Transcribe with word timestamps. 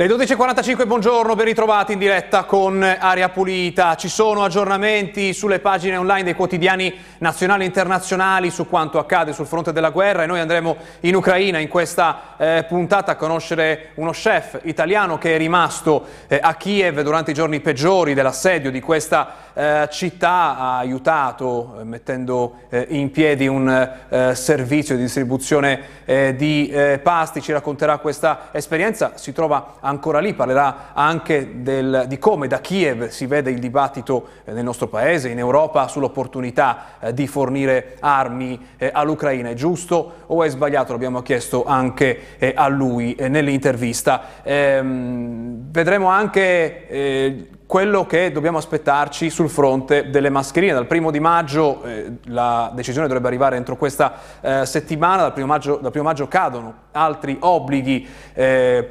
Le 0.00 0.06
12.45, 0.06 0.86
buongiorno, 0.86 1.34
ben 1.34 1.44
ritrovati 1.44 1.92
in 1.92 1.98
diretta 1.98 2.44
con 2.44 2.82
Aria 2.82 3.28
Pulita. 3.28 3.96
Ci 3.96 4.08
sono 4.08 4.42
aggiornamenti 4.42 5.34
sulle 5.34 5.58
pagine 5.58 5.98
online 5.98 6.22
dei 6.22 6.32
quotidiani 6.32 6.90
nazionali 7.18 7.64
e 7.64 7.66
internazionali 7.66 8.48
su 8.48 8.66
quanto 8.66 8.98
accade 8.98 9.34
sul 9.34 9.44
fronte 9.44 9.74
della 9.74 9.90
guerra 9.90 10.22
e 10.22 10.26
noi 10.26 10.40
andremo 10.40 10.74
in 11.00 11.16
Ucraina 11.16 11.58
in 11.58 11.68
questa 11.68 12.34
eh, 12.38 12.64
puntata 12.66 13.12
a 13.12 13.16
conoscere 13.16 13.90
uno 13.96 14.12
chef 14.12 14.60
italiano 14.62 15.18
che 15.18 15.34
è 15.34 15.36
rimasto 15.36 16.06
eh, 16.28 16.38
a 16.40 16.54
Kiev 16.54 17.02
durante 17.02 17.32
i 17.32 17.34
giorni 17.34 17.60
peggiori 17.60 18.14
dell'assedio 18.14 18.70
di 18.70 18.80
questa 18.80 19.50
eh, 19.52 19.88
città, 19.90 20.56
ha 20.56 20.78
aiutato 20.78 21.76
eh, 21.78 21.84
mettendo 21.84 22.60
eh, 22.70 22.86
in 22.88 23.10
piedi 23.10 23.46
un 23.46 23.68
eh, 23.68 24.34
servizio 24.34 24.96
di 24.96 25.02
distribuzione 25.02 25.98
di 26.10 26.72
pasti, 27.04 27.40
ci 27.40 27.52
racconterà 27.52 27.98
questa 27.98 28.48
esperienza, 28.50 29.12
si 29.14 29.32
trova 29.32 29.76
a 29.78 29.89
ancora 29.90 30.20
lì, 30.20 30.32
parlerà 30.32 30.92
anche 30.94 31.62
del, 31.62 32.04
di 32.08 32.18
come 32.18 32.46
da 32.46 32.60
Kiev 32.60 33.08
si 33.08 33.26
vede 33.26 33.50
il 33.50 33.58
dibattito 33.58 34.28
eh, 34.44 34.52
nel 34.52 34.64
nostro 34.64 34.88
paese, 34.88 35.28
in 35.28 35.38
Europa, 35.38 35.86
sull'opportunità 35.88 36.98
eh, 37.00 37.12
di 37.12 37.26
fornire 37.26 37.96
armi 38.00 38.58
eh, 38.78 38.90
all'Ucraina. 38.92 39.50
È 39.50 39.54
giusto 39.54 40.12
o 40.26 40.42
è 40.42 40.48
sbagliato? 40.48 40.92
L'abbiamo 40.92 41.20
chiesto 41.22 41.64
anche 41.64 42.38
a 42.54 42.68
lui 42.68 43.16
nell'intervista. 43.18 44.22
Ehm, 44.42 45.70
vedremo 45.70 46.08
anche 46.08 47.58
quello 47.70 48.04
che 48.04 48.32
dobbiamo 48.32 48.58
aspettarci 48.58 49.30
sul 49.30 49.48
fronte 49.48 50.10
delle 50.10 50.28
mascherine. 50.28 50.72
Dal 50.72 50.88
primo 50.88 51.12
di 51.12 51.20
maggio 51.20 51.84
eh, 51.84 52.14
la 52.24 52.72
decisione 52.74 53.06
dovrebbe 53.06 53.28
arrivare 53.28 53.54
entro 53.54 53.76
questa 53.76 54.12
eh, 54.40 54.66
settimana, 54.66 55.22
dal 55.22 55.32
primo, 55.32 55.46
maggio, 55.46 55.76
dal 55.76 55.92
primo, 55.92 56.06
maggio, 56.06 56.26
cadono 56.26 56.74
altri 56.90 57.36
obblighi 57.38 58.08
eh, 58.34 58.88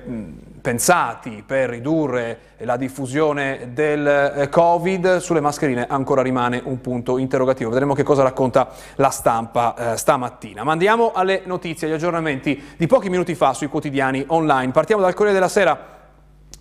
pensati 0.62 1.44
per 1.46 1.72
ridurre 1.72 2.40
la 2.60 2.78
diffusione 2.78 3.72
del 3.74 4.08
eh, 4.08 4.48
Covid, 4.48 5.18
sulle 5.18 5.42
mascherine 5.42 5.86
ancora 5.86 6.22
rimane 6.22 6.62
un 6.64 6.80
punto 6.80 7.18
interrogativo. 7.18 7.72
Vedremo 7.72 7.94
che 7.94 8.04
cosa 8.04 8.24
racconta 8.24 8.70
la 8.96 9.10
stampa 9.10 9.76
eh, 9.76 9.98
stamattina. 9.98 10.64
Ma 10.64 10.72
andiamo 10.72 11.12
alle 11.14 11.42
notizie, 11.44 11.86
agli 11.86 11.96
aggiornamenti 11.96 12.64
di 12.78 12.88
pochi 12.88 13.10
minuti 13.10 13.36
fa 13.36 13.52
sui 13.52 13.68
quotidiani 13.68 14.24
online. 14.28 14.72
Partiamo 14.72 15.02
dal 15.02 15.14
Corriere 15.14 15.38
della 15.38 15.50
Sera 15.52 15.98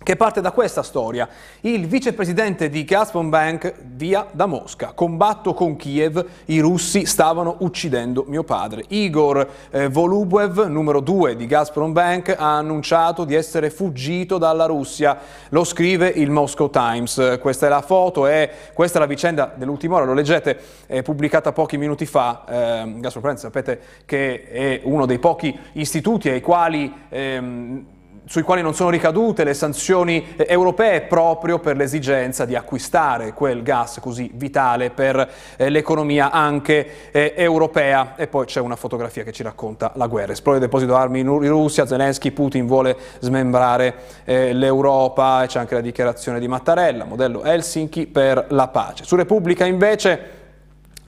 che 0.01 0.15
parte 0.15 0.41
da 0.41 0.51
questa 0.51 0.81
storia. 0.81 1.27
Il 1.61 1.87
vicepresidente 1.87 2.69
di 2.69 2.83
Gazprom 2.83 3.29
Bank 3.29 3.73
via 3.95 4.25
da 4.31 4.45
Mosca. 4.45 4.93
Combatto 4.93 5.53
con 5.53 5.75
Kiev, 5.75 6.25
i 6.45 6.59
russi 6.59 7.05
stavano 7.05 7.57
uccidendo 7.59 8.23
mio 8.27 8.43
padre. 8.43 8.85
Igor 8.87 9.47
eh, 9.69 9.89
Volubev, 9.89 10.65
numero 10.67 10.99
2 11.01 11.35
di 11.35 11.45
Gazprom 11.45 11.91
Bank, 11.91 12.35
ha 12.37 12.57
annunciato 12.57 13.25
di 13.25 13.35
essere 13.35 13.69
fuggito 13.69 14.37
dalla 14.37 14.65
Russia. 14.65 15.17
Lo 15.49 15.63
scrive 15.63 16.07
il 16.07 16.31
Moscow 16.31 16.69
Times. 16.69 17.37
Questa 17.41 17.65
è 17.65 17.69
la 17.69 17.81
foto 17.81 18.25
e 18.25 18.49
questa 18.73 18.97
è 18.97 19.01
la 19.01 19.07
vicenda 19.07 19.51
dell'ultima 19.53 19.95
ora, 19.95 20.05
lo 20.05 20.13
leggete, 20.13 20.59
è 20.85 21.01
pubblicata 21.01 21.51
pochi 21.51 21.77
minuti 21.77 22.05
fa. 22.05 22.45
Eh, 22.47 22.93
Gazprom 22.99 23.23
Bank 23.23 23.39
sapete 23.39 23.79
che 24.05 24.43
è 24.49 24.81
uno 24.83 25.05
dei 25.05 25.19
pochi 25.19 25.57
istituti 25.73 26.29
ai 26.29 26.41
quali... 26.41 26.91
Ehm, 27.09 27.85
sui 28.29 28.43
quali 28.43 28.61
non 28.61 28.75
sono 28.75 28.91
ricadute 28.91 29.43
le 29.43 29.55
sanzioni 29.55 30.35
eh, 30.35 30.45
europee 30.47 31.01
proprio 31.01 31.57
per 31.57 31.75
l'esigenza 31.75 32.45
di 32.45 32.55
acquistare 32.55 33.33
quel 33.33 33.63
gas 33.63 33.97
così 33.99 34.29
vitale 34.35 34.91
per 34.91 35.31
eh, 35.57 35.69
l'economia 35.69 36.29
anche 36.29 37.09
eh, 37.09 37.33
europea. 37.35 38.13
E 38.15 38.27
poi 38.27 38.45
c'è 38.45 38.59
una 38.59 38.75
fotografia 38.75 39.23
che 39.23 39.31
ci 39.31 39.41
racconta 39.41 39.93
la 39.95 40.05
guerra. 40.05 40.33
Esplode 40.33 40.59
il 40.59 40.63
deposito 40.65 40.95
armi 40.95 41.21
in 41.21 41.27
Russia, 41.27 41.87
Zelensky, 41.87 42.29
Putin 42.29 42.67
vuole 42.67 42.95
smembrare 43.19 44.17
l'Europa 44.25 45.45
c'è 45.47 45.57
anche 45.57 45.73
la 45.73 45.81
dichiarazione 45.81 46.39
di 46.39 46.47
Mattarella, 46.47 47.05
modello 47.05 47.43
Helsinki 47.43 48.05
per 48.05 48.45
la 48.49 48.67
pace. 48.67 49.05
Su 49.05 49.15
Repubblica 49.15 49.65
invece 49.65 50.38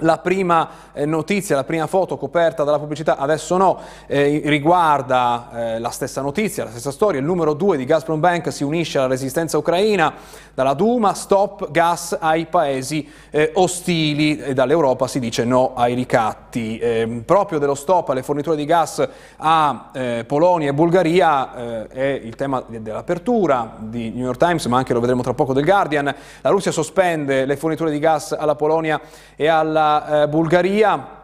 la 0.01 0.17
prima 0.19 0.69
eh, 0.93 1.05
notizia, 1.05 1.55
la 1.55 1.63
prima 1.63 1.87
foto 1.87 2.17
coperta 2.17 2.63
dalla 2.63 2.79
pubblicità, 2.79 3.17
adesso 3.17 3.57
no, 3.57 3.79
eh, 4.07 4.41
riguarda 4.45 5.49
eh, 5.53 5.79
la 5.79 5.89
stessa 5.89 6.21
notizia, 6.21 6.63
la 6.63 6.69
stessa 6.69 6.91
storia. 6.91 7.19
Il 7.19 7.25
numero 7.25 7.53
2 7.53 7.77
di 7.77 7.85
Gazprom 7.85 8.19
Bank 8.19 8.51
si 8.51 8.63
unisce 8.63 8.97
alla 8.97 9.07
resistenza 9.07 9.57
ucraina, 9.57 10.13
dalla 10.53 10.73
Duma 10.73 11.13
stop 11.13 11.71
gas 11.71 12.17
ai 12.19 12.45
paesi 12.45 13.09
eh, 13.29 13.51
ostili 13.55 14.37
e 14.37 14.53
dall'Europa 14.53 15.07
si 15.07 15.19
dice 15.19 15.43
no 15.43 15.73
ai 15.75 15.93
ricatti. 15.93 16.77
Ehm, 16.77 17.21
proprio 17.21 17.59
dello 17.59 17.75
stop 17.75 18.09
alle 18.09 18.23
forniture 18.23 18.55
di 18.55 18.65
gas 18.65 19.07
a 19.37 19.89
eh, 19.93 20.23
Polonia 20.27 20.69
e 20.69 20.73
Bulgaria 20.73 21.87
è 21.87 22.19
il 22.23 22.35
tema 22.35 22.63
dell'apertura 22.65 23.75
di 23.77 24.11
New 24.11 24.25
York 24.25 24.37
Times, 24.37 24.65
ma 24.65 24.77
anche 24.77 24.93
lo 24.93 24.99
vedremo 24.99 25.21
tra 25.21 25.33
poco 25.33 25.53
del 25.53 25.63
Guardian. 25.63 26.13
La 26.41 26.49
Russia 26.49 26.71
sospende 26.71 27.45
le 27.45 27.57
forniture 27.57 27.91
di 27.91 27.99
gas 27.99 28.35
alla 28.37 28.55
Polonia 28.55 28.99
e 29.35 29.47
alla 29.47 29.90
eh, 30.23 30.27
Bulgaria 30.27 31.19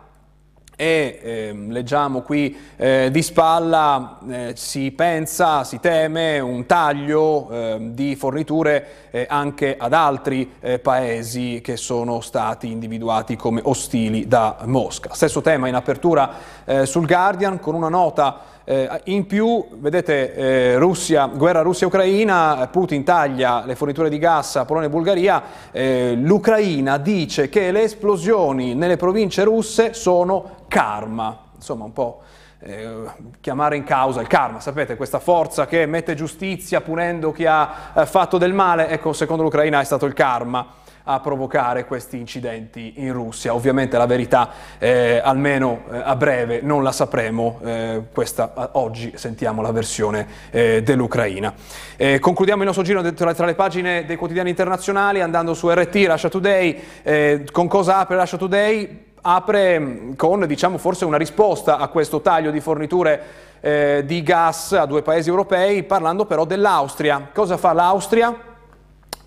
e 0.79 1.19
eh, 1.23 1.55
leggiamo 1.69 2.21
qui 2.21 2.55
eh, 2.75 3.09
di 3.11 3.23
spalla 3.23 4.19
eh, 4.29 4.53
si 4.55 4.91
pensa, 4.91 5.63
si 5.63 5.79
teme 5.79 6.37
un 6.37 6.67
taglio 6.67 7.49
ehm, 7.49 7.93
di 7.93 8.15
forniture 8.15 9.09
eh, 9.09 9.25
anche 9.27 9.75
ad 9.75 9.93
altri 9.93 10.53
eh, 10.59 10.77
paesi 10.77 11.61
che 11.63 11.77
sono 11.77 12.21
stati 12.21 12.69
individuati 12.69 13.35
come 13.35 13.59
ostili 13.63 14.27
da 14.27 14.57
Mosca. 14.65 15.15
Stesso 15.15 15.41
tema 15.41 15.67
in 15.67 15.73
apertura 15.73 16.29
eh, 16.63 16.85
sul 16.85 17.07
Guardian 17.07 17.59
con 17.59 17.73
una 17.73 17.89
nota 17.89 18.55
eh, 18.69 19.01
in 19.05 19.25
più, 19.27 19.65
vedete, 19.79 20.33
eh, 20.33 20.77
Russia, 20.77 21.27
guerra 21.27 21.61
Russia-Ucraina, 21.61 22.67
Putin 22.69 23.05
taglia 23.05 23.63
le 23.65 23.75
forniture 23.75 24.09
di 24.09 24.17
gas 24.17 24.57
a 24.57 24.65
Polonia 24.65 24.89
e 24.89 24.91
Bulgaria, 24.91 25.43
eh, 25.71 26.15
l'Ucraina 26.17 26.97
dice 26.97 27.47
che 27.47 27.71
le 27.71 27.83
esplosioni 27.83 28.75
nelle 28.75 28.97
province 28.97 29.45
russe 29.45 29.93
sono 29.93 30.65
karma, 30.67 31.43
insomma 31.55 31.85
un 31.85 31.93
po' 31.93 32.23
eh, 32.59 33.03
chiamare 33.39 33.77
in 33.77 33.85
causa 33.85 34.19
il 34.19 34.27
karma, 34.27 34.59
sapete, 34.59 34.97
questa 34.97 35.19
forza 35.19 35.65
che 35.65 35.85
mette 35.85 36.13
giustizia 36.13 36.81
punendo 36.81 37.31
chi 37.31 37.45
ha 37.45 37.93
eh, 37.95 38.05
fatto 38.05 38.37
del 38.37 38.51
male, 38.51 38.89
ecco, 38.89 39.13
secondo 39.13 39.43
l'Ucraina 39.43 39.79
è 39.79 39.85
stato 39.85 40.05
il 40.05 40.13
karma 40.13 40.67
a 41.07 41.21
provocare 41.21 41.85
questi 41.85 42.17
incidenti 42.17 42.95
in 42.97 43.13
Russia. 43.13 43.53
Ovviamente 43.53 43.97
la 43.97 44.05
verità, 44.05 44.49
eh, 44.77 45.21
almeno 45.23 45.83
eh, 45.89 46.01
a 46.03 46.15
breve, 46.17 46.59
non 46.61 46.83
la 46.83 46.91
sapremo, 46.91 47.59
eh, 47.63 48.03
questa, 48.13 48.71
oggi 48.73 49.13
sentiamo 49.15 49.61
la 49.61 49.71
versione 49.71 50.27
eh, 50.51 50.83
dell'Ucraina. 50.83 51.53
Eh, 51.95 52.19
concludiamo 52.19 52.59
il 52.59 52.67
nostro 52.67 52.83
giro 52.83 53.01
tra, 53.13 53.33
tra, 53.33 53.45
le 53.45 53.55
pagine 53.55 54.05
dei 54.05 54.17
quotidiani 54.17 54.49
internazionali 54.49 55.21
andando 55.21 55.53
su 55.53 55.69
RT, 55.69 55.95
Russia 56.07 56.29
Today, 56.29 56.83
eh, 57.03 57.45
con 57.53 57.67
cosa 57.67 57.99
apre 57.99 58.19
Russia 58.19 58.37
Today? 58.37 59.05
Apre 59.21 60.13
con 60.17 60.45
diciamo, 60.45 60.77
forse 60.77 61.05
una 61.05 61.17
risposta 61.17 61.77
a 61.77 61.87
questo 61.87 62.21
taglio 62.21 62.51
di 62.51 62.59
forniture 62.59 63.45
di 63.59 64.21
gas 64.21 64.71
a 64.73 64.85
due 64.85 65.01
paesi 65.01 65.27
europei, 65.29 65.83
parlando 65.83 66.25
però 66.25 66.45
dell'Austria. 66.45 67.29
Cosa 67.33 67.57
fa 67.57 67.73
l'Austria? 67.73 68.56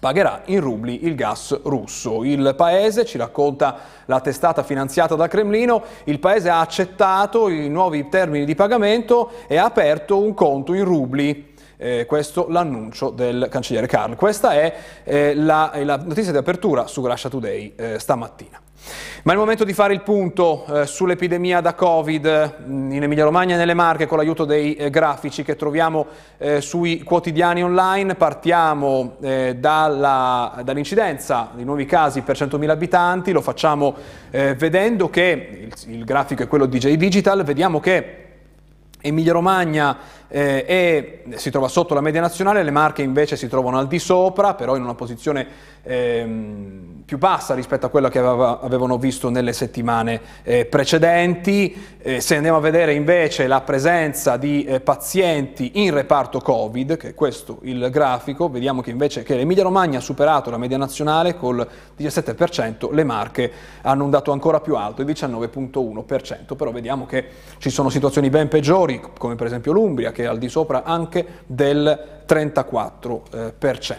Pagherà 0.01 0.43
in 0.47 0.61
rubli 0.61 1.05
il 1.05 1.15
gas 1.15 1.61
russo. 1.63 2.25
Il 2.25 2.55
paese, 2.57 3.05
ci 3.05 3.19
racconta 3.19 3.77
la 4.07 4.21
testata 4.21 4.63
finanziata 4.63 5.15
dal 5.15 5.29
Cremlino, 5.29 5.85
il 6.05 6.19
paese 6.19 6.49
ha 6.49 6.61
accettato 6.61 7.49
i 7.49 7.69
nuovi 7.69 8.09
termini 8.09 8.45
di 8.45 8.55
pagamento 8.55 9.31
e 9.47 9.59
ha 9.59 9.67
aperto 9.67 10.19
un 10.19 10.35
conto 10.35 10.73
in 10.73 10.85
rubli. 10.85 11.49
Eh, 11.77 12.05
questo 12.07 12.47
l'annuncio 12.49 13.11
del 13.11 13.47
cancelliere 13.51 13.87
Karl. 13.87 14.17
Questa 14.17 14.53
è 14.53 14.75
eh, 15.05 15.35
la, 15.35 15.73
la, 15.83 15.97
notizia 15.97 16.33
di 16.33 16.37
apertura 16.39 16.87
su 16.87 17.07
Russia 17.07 17.31
Today 17.31 17.73
eh, 17.77 17.99
stamattina. 17.99 18.61
Ma 19.23 19.33
è 19.33 19.35
il 19.35 19.41
momento 19.41 19.65
di 19.65 19.75
fare 19.75 19.93
il 19.93 20.01
punto 20.01 20.65
eh, 20.65 20.87
sull'epidemia 20.87 21.61
da 21.61 21.75
Covid 21.75 22.55
mm, 22.67 22.93
in 22.93 23.03
Emilia 23.03 23.25
Romagna 23.25 23.55
e 23.55 23.59
nelle 23.59 23.75
Marche 23.75 24.07
con 24.07 24.17
l'aiuto 24.17 24.47
dei 24.47 24.75
eh, 24.77 24.89
grafici 24.89 25.43
che 25.43 25.57
troviamo 25.57 26.07
eh, 26.39 26.63
sui 26.63 27.03
quotidiani 27.03 27.63
online. 27.63 28.15
Partiamo 28.15 29.17
eh, 29.21 29.57
dall'incidenza 29.57 31.51
di 31.55 31.65
nuovi 31.65 31.85
casi 31.85 32.23
per 32.23 32.37
100.000 32.37 32.69
abitanti, 32.71 33.33
lo 33.33 33.43
facciamo 33.43 33.95
eh, 34.31 34.55
vedendo 34.55 35.11
che, 35.11 35.69
il, 35.87 35.93
il 35.93 36.05
grafico 36.05 36.43
è 36.43 36.49
quello 36.49 36.65
di 36.65 36.79
J 36.79 36.95
Digital, 36.95 37.45
vediamo 37.45 37.79
che 37.79 38.29
Emilia 39.03 39.33
Romagna 39.33 39.97
eh, 40.31 40.65
è, 40.65 41.23
si 41.37 41.51
trova 41.51 41.69
sotto 41.69 41.93
la 41.93 42.01
media 42.01 42.21
nazionale, 42.21 42.63
le 42.63 42.71
Marche 42.71 43.03
invece 43.03 43.37
si 43.37 43.49
trovano 43.49 43.79
al 43.79 43.89
di 43.89 43.99
sopra, 43.99 44.55
però 44.55 44.77
in 44.77 44.83
una 44.83 44.95
posizione 44.95 45.47
ehm, 45.83 47.03
più 47.05 47.19
bassa 47.19 47.55
rispetto 47.55 47.87
a 47.87 47.89
quella 47.89 48.09
che 48.09 48.21
aveva, 48.21 48.61
avevano 48.61 48.97
visto 48.97 49.31
nelle 49.31 49.53
settimane 49.53 50.21
eh, 50.45 50.65
precedenti. 50.65 51.99
Eh, 52.03 52.21
se 52.21 52.37
andiamo 52.37 52.59
a 52.59 52.61
vedere 52.61 52.95
invece 52.95 53.49
la 53.49 53.61
presenza 53.63 54.37
di 54.37 54.65
eh, 54.65 54.81
pazienti 54.81 55.73
in 55.83 55.93
reparto 55.93 56.39
Covid, 56.39 56.97
che 56.97 57.09
è 57.09 57.15
questo 57.15 57.59
il 57.63 57.89
grafico, 57.91 58.49
vediamo 58.49 58.81
che 58.81 58.91
invece 58.91 59.25
che 59.25 59.35
l'Emilia 59.35 59.65
Romagna 59.65 59.99
ha 59.99 60.01
superato 60.01 60.51
la 60.51 60.59
media 60.59 60.77
nazionale 60.77 61.37
col 61.37 61.67
17%, 61.99 62.93
le 62.93 63.05
Marche 63.05 63.53
hanno 63.83 64.05
un 64.05 64.11
dato 64.11 64.31
ancora 64.31 64.61
più 64.61 64.77
alto, 64.77 65.03
il 65.03 65.09
19,1%, 65.09 66.55
però 66.57 66.71
vediamo 66.71 67.07
che 67.07 67.25
ci 67.59 67.71
sono 67.71 67.91
situazioni 67.91 68.31
ben 68.31 68.47
peggiori, 68.47 69.01
come 69.19 69.35
per 69.35 69.47
esempio 69.47 69.73
l'Umbria, 69.73 70.13
che 70.21 70.27
è 70.27 70.27
al 70.27 70.39
di 70.39 70.49
sopra 70.49 70.83
anche 70.85 71.27
del 71.47 72.23
34%. 72.27 73.95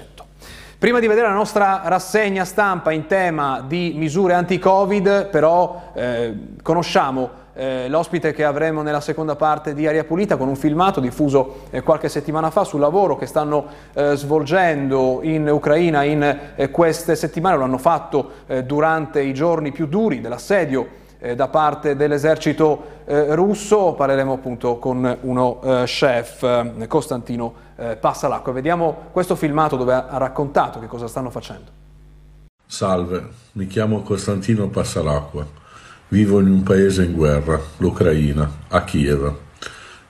Prima 0.78 1.00
di 1.00 1.08
vedere 1.08 1.28
la 1.28 1.34
nostra 1.34 1.82
rassegna 1.86 2.44
stampa 2.44 2.92
in 2.92 3.06
tema 3.06 3.64
di 3.68 3.94
misure 3.96 4.34
anti-Covid, 4.34 5.28
però 5.28 5.92
eh, 5.94 6.36
conosciamo 6.64 7.40
eh, 7.54 7.88
l'ospite 7.88 8.34
che 8.34 8.44
avremo 8.44 8.82
nella 8.82 9.02
seconda 9.02 9.36
parte 9.36 9.76
di 9.76 9.86
Aria 9.86 10.06
Pulita 10.06 10.38
con 10.38 10.48
un 10.48 10.56
filmato 10.56 11.00
diffuso 11.00 11.66
eh, 11.70 11.82
qualche 11.82 12.10
settimana 12.10 12.50
fa 12.50 12.64
sul 12.64 12.80
lavoro 12.80 13.16
che 13.16 13.28
stanno 13.28 13.66
eh, 13.94 14.16
svolgendo 14.16 15.20
in 15.22 15.48
Ucraina 15.50 16.04
in 16.04 16.40
eh, 16.56 16.72
queste 16.72 17.16
settimane, 17.16 17.58
lo 17.58 17.64
hanno 17.64 17.78
fatto 17.78 18.32
eh, 18.48 18.64
durante 18.64 19.22
i 19.22 19.34
giorni 19.34 19.72
più 19.72 19.86
duri 19.86 20.20
dell'assedio 20.20 21.00
eh, 21.22 21.36
da 21.36 21.48
parte 21.48 21.96
dell'esercito 21.96 23.00
russo, 23.06 23.94
parleremo 23.94 24.34
appunto 24.34 24.78
con 24.78 25.18
uno 25.22 25.60
chef, 25.84 26.88
Costantino 26.88 27.54
Passalacqua. 28.00 28.54
Vediamo 28.54 29.08
questo 29.12 29.36
filmato 29.36 29.76
dove 29.76 29.94
ha 29.94 30.18
raccontato 30.18 30.80
che 30.80 30.88
cosa 30.88 31.08
stanno 31.08 31.30
facendo. 31.30 31.72
Salve, 32.66 33.28
mi 33.54 33.68
chiamo 33.68 34.02
Costantino 34.02 34.70
Passalacqua 34.70 35.60
Vivo 36.12 36.42
in 36.42 36.48
un 36.48 36.62
paese 36.62 37.06
in 37.06 37.14
guerra, 37.14 37.58
l'Ucraina, 37.78 38.66
a 38.68 38.84
Kiev. 38.84 39.34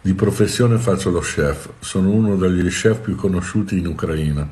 Di 0.01 0.15
professione 0.15 0.79
faccio 0.79 1.11
lo 1.11 1.19
chef, 1.19 1.73
sono 1.77 2.09
uno 2.09 2.35
degli 2.37 2.67
chef 2.69 3.01
più 3.01 3.15
conosciuti 3.15 3.77
in 3.77 3.85
Ucraina. 3.85 4.49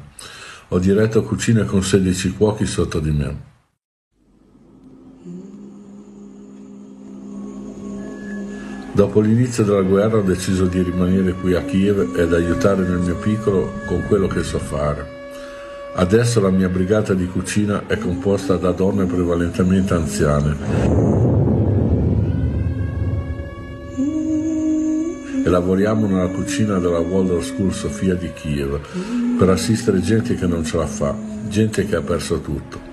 Ho 0.67 0.77
diretto 0.77 1.23
cucine 1.23 1.65
con 1.65 1.81
16 1.81 2.33
cuochi 2.33 2.67
sotto 2.67 2.99
di 2.99 3.09
me. 3.09 3.48
Dopo 8.91 9.19
l'inizio 9.21 9.63
della 9.63 9.81
guerra 9.81 10.17
ho 10.17 10.21
deciso 10.21 10.65
di 10.65 10.81
rimanere 10.81 11.33
qui 11.33 11.53
a 11.53 11.61
Kiev 11.61 12.17
ed 12.17 12.33
aiutare 12.33 12.83
nel 12.83 12.99
mio 12.99 13.15
piccolo 13.15 13.71
con 13.85 14.03
quello 14.07 14.27
che 14.27 14.43
so 14.43 14.59
fare. 14.59 15.17
Adesso 15.95 16.41
la 16.41 16.49
mia 16.49 16.69
brigata 16.69 17.13
di 17.13 17.27
cucina 17.27 17.83
è 17.87 17.97
composta 17.97 18.55
da 18.57 18.71
donne 18.71 19.05
prevalentemente 19.05 19.93
anziane. 19.93 21.27
e 25.43 25.49
lavoriamo 25.49 26.05
nella 26.05 26.27
cucina 26.27 26.79
della 26.79 26.99
Waldorf 26.99 27.45
School 27.45 27.73
Sofia 27.73 28.13
di 28.13 28.31
Kiev 28.33 28.79
per 29.37 29.49
assistere 29.49 30.01
gente 30.01 30.35
che 30.35 30.45
non 30.45 30.63
ce 30.63 30.77
la 30.77 30.85
fa, 30.85 31.15
gente 31.47 31.85
che 31.85 31.95
ha 31.95 32.01
perso 32.01 32.39
tutto. 32.39 32.88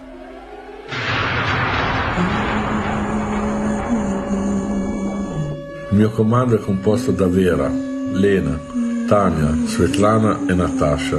Il 5.97 6.03
mio 6.03 6.11
comando 6.11 6.57
è 6.57 6.61
composto 6.61 7.11
da 7.11 7.27
Vera, 7.27 7.73
Lena, 8.13 8.61
Tania, 9.07 9.57
Svetlana 9.65 10.41
e 10.47 10.53
Natasha, 10.53 11.17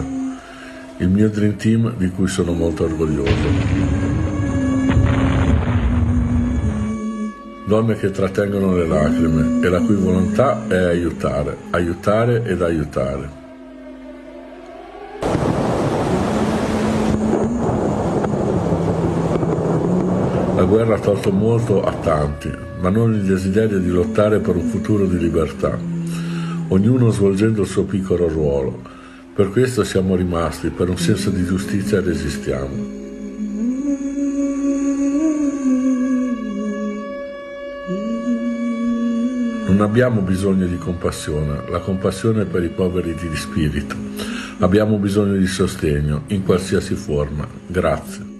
il 0.97 1.09
mio 1.09 1.31
Dream 1.31 1.55
Team 1.55 1.95
di 1.97 2.11
cui 2.11 2.27
sono 2.27 2.53
molto 2.53 2.83
orgoglioso. 2.83 4.05
donne 7.65 7.95
che 7.95 8.11
trattengono 8.11 8.75
le 8.75 8.85
lacrime 8.85 9.65
e 9.65 9.67
la 9.67 9.81
cui 9.81 9.95
volontà 9.95 10.67
è 10.67 10.77
aiutare, 10.77 11.57
aiutare 11.71 12.43
ed 12.43 12.61
aiutare. 12.61 13.36
La 20.57 20.63
guerra 20.63 20.95
ha 20.95 20.99
tolto 20.99 21.31
molto 21.31 21.83
a 21.83 21.93
tanti, 21.93 22.51
ma 22.79 22.89
non 22.89 23.13
il 23.13 23.21
desiderio 23.21 23.77
di 23.77 23.89
lottare 23.89 24.39
per 24.39 24.55
un 24.55 24.67
futuro 24.67 25.05
di 25.05 25.19
libertà, 25.19 25.77
ognuno 26.69 27.11
svolgendo 27.11 27.61
il 27.61 27.67
suo 27.67 27.83
piccolo 27.83 28.27
ruolo. 28.27 28.81
Per 29.35 29.51
questo 29.51 29.83
siamo 29.83 30.15
rimasti, 30.15 30.69
per 30.69 30.89
un 30.89 30.97
senso 30.97 31.29
di 31.29 31.45
giustizia 31.45 32.01
resistiamo. 32.01 32.75
Non 39.67 39.81
abbiamo 39.81 40.21
bisogno 40.21 40.65
di 40.65 40.77
compassione, 40.79 41.69
la 41.69 41.81
compassione 41.81 42.41
è 42.41 42.45
per 42.45 42.63
i 42.63 42.69
poveri 42.69 43.13
di 43.13 43.35
spirito. 43.35 43.95
Abbiamo 44.57 44.97
bisogno 44.97 45.37
di 45.37 45.45
sostegno, 45.45 46.23
in 46.29 46.41
qualsiasi 46.41 46.95
forma. 46.95 47.47
Grazie. 47.67 48.36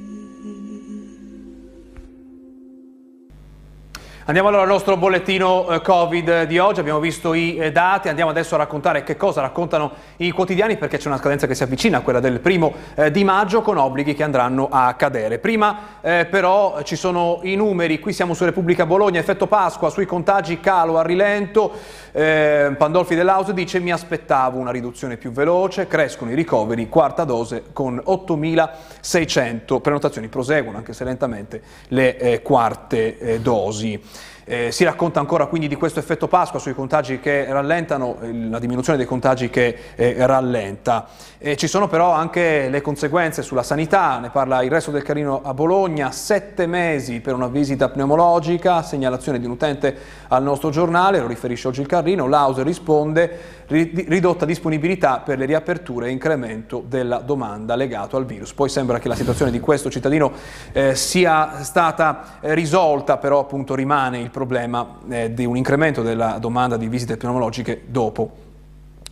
Andiamo 4.27 4.49
allora 4.49 4.63
al 4.63 4.67
nostro 4.67 4.97
bollettino 4.97 5.69
eh, 5.69 5.81
Covid 5.81 6.43
di 6.47 6.59
oggi, 6.59 6.81
abbiamo 6.81 6.99
visto 6.99 7.33
i 7.33 7.55
eh, 7.55 7.71
dati, 7.71 8.09
andiamo 8.09 8.29
adesso 8.29 8.55
a 8.55 8.57
raccontare 8.57 9.01
che 9.03 9.15
cosa 9.15 9.39
raccontano 9.39 9.93
i 10.17 10.31
quotidiani 10.31 10.75
perché 10.75 10.97
c'è 10.97 11.07
una 11.07 11.17
scadenza 11.17 11.47
che 11.47 11.55
si 11.55 11.63
avvicina, 11.63 12.01
quella 12.01 12.19
del 12.19 12.41
primo 12.41 12.73
eh, 12.95 13.09
di 13.09 13.23
maggio 13.23 13.61
con 13.61 13.77
obblighi 13.77 14.13
che 14.15 14.23
andranno 14.23 14.67
a 14.69 14.93
cadere. 14.95 15.39
Prima 15.39 15.95
però 16.01 16.81
ci 16.83 16.95
sono 16.95 17.39
i 17.43 17.55
numeri, 17.55 17.99
qui 17.99 18.13
siamo 18.13 18.33
su 18.33 18.45
Repubblica 18.45 18.85
Bologna, 18.85 19.19
effetto 19.19 19.45
Pasqua, 19.45 19.89
sui 19.89 20.05
contagi 20.05 20.59
calo 20.61 20.97
a 20.97 21.03
rilento, 21.03 21.71
Pandolfi 22.11 23.13
dell'Aus 23.13 23.51
dice 23.51 23.79
mi 23.79 23.91
aspettavo 23.91 24.57
una 24.57 24.71
riduzione 24.71 25.17
più 25.17 25.31
veloce, 25.31 25.87
crescono 25.87 26.31
i 26.31 26.33
ricoveri, 26.33 26.87
quarta 26.87 27.25
dose 27.25 27.65
con 27.73 28.01
8.600 28.05 29.81
prenotazioni, 29.81 30.29
proseguono 30.29 30.77
anche 30.77 30.93
se 30.93 31.03
lentamente 31.03 31.61
le 31.89 32.39
quarte 32.41 33.39
dosi. 33.41 34.01
Eh, 34.49 34.71
si 34.71 34.85
racconta 34.85 35.19
ancora 35.19 35.47
quindi 35.47 35.67
di 35.67 35.75
questo 35.75 35.99
effetto 35.99 36.29
Pasqua 36.29 36.57
sui 36.57 36.73
contagi 36.73 37.19
che 37.19 37.43
rallentano, 37.49 38.15
la 38.21 38.59
diminuzione 38.59 38.97
dei 38.97 39.05
contagi 39.05 39.49
che 39.49 39.77
eh, 39.93 40.15
rallenta. 40.25 41.05
Eh, 41.37 41.57
ci 41.57 41.67
sono 41.67 41.89
però 41.89 42.11
anche 42.11 42.69
le 42.69 42.79
conseguenze 42.79 43.41
sulla 43.41 43.61
sanità, 43.61 44.19
ne 44.19 44.29
parla 44.29 44.63
il 44.63 44.71
resto 44.71 44.89
del 44.89 45.03
Carino 45.03 45.41
a 45.43 45.53
Bologna, 45.53 46.11
sette 46.11 46.65
mesi 46.65 47.19
per 47.19 47.33
una 47.33 47.49
visita 47.49 47.89
pneumologica, 47.89 48.83
segnalazione 48.83 49.37
di 49.37 49.45
un 49.45 49.51
utente 49.51 49.93
al 50.29 50.43
nostro 50.43 50.69
giornale, 50.69 51.19
lo 51.19 51.27
riferisce 51.27 51.67
oggi 51.67 51.81
il 51.81 51.87
Carrino, 51.87 52.25
l'Auser 52.25 52.65
risponde 52.65 53.55
ridotta 53.67 54.45
disponibilità 54.45 55.19
per 55.19 55.37
le 55.37 55.45
riaperture 55.45 56.07
e 56.07 56.11
incremento 56.11 56.81
della 56.87 57.17
domanda 57.17 57.75
legato 57.75 58.15
al 58.15 58.25
virus. 58.25 58.53
Poi 58.53 58.69
sembra 58.69 58.97
che 58.97 59.09
la 59.09 59.15
situazione 59.15 59.51
di 59.51 59.59
questo 59.59 59.89
cittadino 59.89 60.31
eh, 60.71 60.95
sia 60.95 61.63
stata 61.63 62.37
eh, 62.39 62.53
risolta, 62.53 63.17
però 63.17 63.39
appunto 63.39 63.75
rimane 63.75 64.19
il 64.19 64.29
problema 64.37 64.99
eh, 65.09 65.33
di 65.33 65.45
un 65.45 65.57
incremento 65.57 66.03
della 66.03 66.37
domanda 66.37 66.77
di 66.77 66.87
visite 66.87 67.17
pneumologiche 67.17 67.81
dopo 67.87 68.45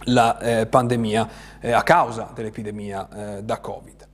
la 0.03 0.38
eh, 0.38 0.67
pandemia, 0.67 1.29
eh, 1.62 1.72
a 1.72 1.82
causa 1.82 2.29
dell'epidemia 2.36 3.38
eh, 3.38 3.44
da 3.44 3.58
Covid. 3.58 4.08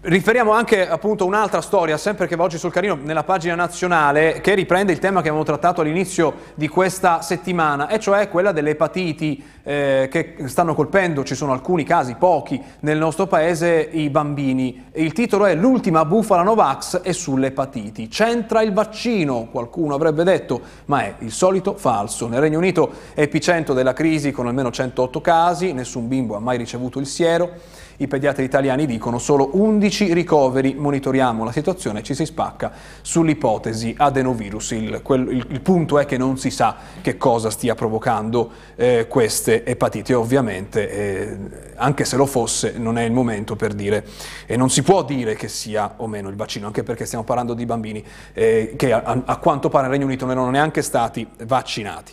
Riferiamo 0.00 0.52
anche 0.52 0.88
appunto 0.88 1.26
un'altra 1.26 1.60
storia, 1.60 1.96
sempre 1.96 2.28
che 2.28 2.36
va 2.36 2.44
oggi 2.44 2.56
sul 2.56 2.70
carino, 2.70 2.96
nella 3.02 3.24
pagina 3.24 3.56
nazionale, 3.56 4.40
che 4.40 4.54
riprende 4.54 4.92
il 4.92 5.00
tema 5.00 5.22
che 5.22 5.26
abbiamo 5.26 5.44
trattato 5.44 5.80
all'inizio 5.80 6.34
di 6.54 6.68
questa 6.68 7.20
settimana, 7.20 7.88
e 7.88 7.98
cioè 7.98 8.28
quella 8.28 8.52
delle 8.52 8.70
epatiti 8.70 9.42
eh, 9.64 10.06
che 10.08 10.36
stanno 10.44 10.76
colpendo, 10.76 11.24
ci 11.24 11.34
sono 11.34 11.50
alcuni 11.50 11.82
casi, 11.82 12.14
pochi, 12.14 12.62
nel 12.80 12.96
nostro 12.96 13.26
paese, 13.26 13.88
i 13.90 14.08
bambini. 14.08 14.84
Il 14.92 15.12
titolo 15.12 15.46
è 15.46 15.56
L'ultima 15.56 16.04
bufala 16.04 16.42
Novax 16.42 17.00
è 17.00 17.10
sulle 17.10 17.48
epatiti. 17.48 18.06
C'entra 18.06 18.62
il 18.62 18.72
vaccino, 18.72 19.48
qualcuno 19.50 19.96
avrebbe 19.96 20.22
detto, 20.22 20.60
ma 20.84 21.02
è 21.02 21.14
il 21.18 21.32
solito 21.32 21.74
falso. 21.74 22.28
Nel 22.28 22.40
Regno 22.40 22.58
Unito 22.58 22.92
è 23.14 23.22
epicentro 23.22 23.74
della 23.74 23.94
crisi 23.94 24.30
con 24.30 24.46
almeno 24.46 24.70
108 24.70 25.20
casi, 25.20 25.72
nessun 25.72 26.06
bimbo 26.06 26.36
ha 26.36 26.40
mai 26.40 26.56
ricevuto 26.56 27.00
il 27.00 27.06
siero. 27.06 27.86
I 28.00 28.06
pediatri 28.06 28.44
italiani 28.44 28.86
dicono 28.86 29.18
solo 29.18 29.50
11 29.54 30.12
ricoveri, 30.12 30.74
monitoriamo 30.74 31.42
la 31.42 31.50
situazione, 31.50 32.04
ci 32.04 32.14
si 32.14 32.26
spacca 32.26 32.70
sull'ipotesi 33.02 33.92
adenovirus. 33.98 34.70
Il, 34.70 35.00
quel, 35.02 35.26
il, 35.28 35.46
il, 35.50 35.60
punto 35.60 35.98
è 35.98 36.06
che 36.06 36.16
non 36.16 36.38
si 36.38 36.50
sa 36.50 36.76
che 37.00 37.16
cosa 37.16 37.50
stia 37.50 37.74
provocando 37.74 38.52
eh, 38.76 39.08
queste 39.08 39.64
epatiti. 39.64 40.12
Ovviamente, 40.12 40.88
eh, 40.88 41.38
anche 41.74 42.04
se 42.04 42.16
lo 42.16 42.26
fosse, 42.26 42.74
non 42.76 42.98
è 42.98 43.02
il 43.02 43.10
momento 43.10 43.56
per 43.56 43.74
dire, 43.74 44.06
e 44.46 44.56
non 44.56 44.70
si 44.70 44.84
può 44.84 45.02
dire 45.02 45.34
che 45.34 45.48
sia 45.48 45.94
o 45.96 46.06
meno 46.06 46.28
il 46.28 46.36
vaccino, 46.36 46.66
anche 46.66 46.84
perché 46.84 47.04
stiamo 47.04 47.24
parlando 47.24 47.52
di 47.52 47.66
bambini 47.66 48.04
eh, 48.32 48.74
che 48.76 48.92
a, 48.92 49.22
a, 49.24 49.36
quanto 49.38 49.68
pare 49.70 49.88
nel 49.88 49.94
Regno 49.94 50.06
Unito 50.06 50.24
non 50.24 50.36
erano 50.36 50.50
neanche 50.52 50.82
stati 50.82 51.26
vaccinati. 51.44 52.12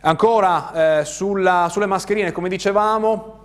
Ancora 0.00 1.00
eh, 1.00 1.04
sulla, 1.04 1.68
sulle 1.70 1.84
mascherine, 1.86 2.32
come 2.32 2.48
dicevamo, 2.48 3.40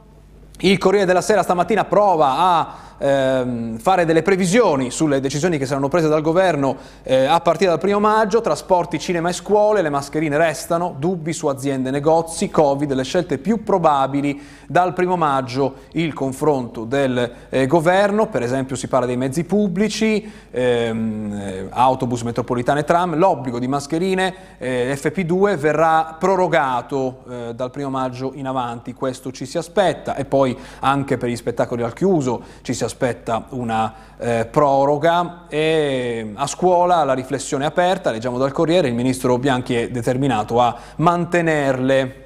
il 0.60 0.78
Corriere 0.78 1.06
della 1.06 1.22
Sera 1.22 1.44
stamattina 1.44 1.86
prova 1.86 2.38
a 2.38 2.74
ehm, 2.98 3.78
fare 3.78 4.06
delle 4.06 4.22
previsioni 4.22 4.92
sulle 4.92 5.20
decisioni 5.20 5.58
che 5.58 5.66
saranno 5.66 5.88
prese 5.88 6.08
dal 6.08 6.22
governo 6.22 6.76
eh, 7.04 7.26
a 7.26 7.40
partire 7.40 7.70
dal 7.70 7.80
primo 7.80 8.00
maggio, 8.00 8.42
trasporti, 8.42 9.00
cinema 9.00 9.30
e 9.30 9.34
scuole, 9.34 9.82
le 9.82 9.90
mascherine 9.90 10.38
restano, 10.38 10.96
dubbi 10.98 11.34
su 11.34 11.48
aziende, 11.48 11.92
negozi, 11.92 12.50
Covid, 12.50 12.94
le 12.94 13.04
scelte 13.04 13.38
più 13.38 13.64
probabili. 13.64 14.40
Dal 14.68 14.94
primo 14.94 15.16
maggio, 15.16 15.76
il 15.94 16.14
confronto 16.14 16.84
del 16.84 17.32
eh, 17.50 17.68
governo, 17.68 18.28
per 18.28 18.44
esempio 18.44 18.76
si 18.76 18.88
parla 18.88 19.06
dei 19.06 19.16
mezzi 19.16 19.46
pubblici, 19.46 20.30
ehm, 20.52 21.34
eh, 21.34 21.68
autobus, 21.70 22.24
metropolitane, 22.24 22.84
tram, 22.84 23.16
l'obbligo 23.16 23.60
di 23.60 23.68
mascherine 23.68 24.34
eh, 24.58 24.98
FP2 25.00 25.56
verrà 25.56 26.18
prorogato 26.20 27.24
eh, 27.30 27.56
dal 27.56 27.72
primo 27.72 27.90
maggio 27.90 28.32
in 28.34 28.48
avanti, 28.48 28.94
questo 28.94 29.32
ci 29.32 29.46
si 29.46 29.58
aspetta 29.58 30.16
e 30.16 30.26
poi 30.26 30.58
anche 30.80 31.18
per 31.18 31.30
gli 31.30 31.36
spettacoli 31.36 31.84
al 31.84 31.94
chiuso 31.94 32.42
ci 32.62 32.74
si 32.74 32.84
aspetta 32.84 32.87
una 33.50 33.94
eh, 34.18 34.48
proroga 34.50 35.46
e 35.48 36.32
a 36.34 36.48
scuola 36.48 37.04
la 37.04 37.14
riflessione 37.14 37.64
è 37.64 37.68
aperta, 37.68 38.12
leggiamo 38.12 38.38
dal 38.38 38.52
Corriere, 38.52 38.88
il 38.88 38.94
ministro 38.94 39.38
Bianchi 39.38 39.76
è 39.76 39.90
determinato 39.90 40.62
a 40.62 40.76
mantenerle 40.98 42.26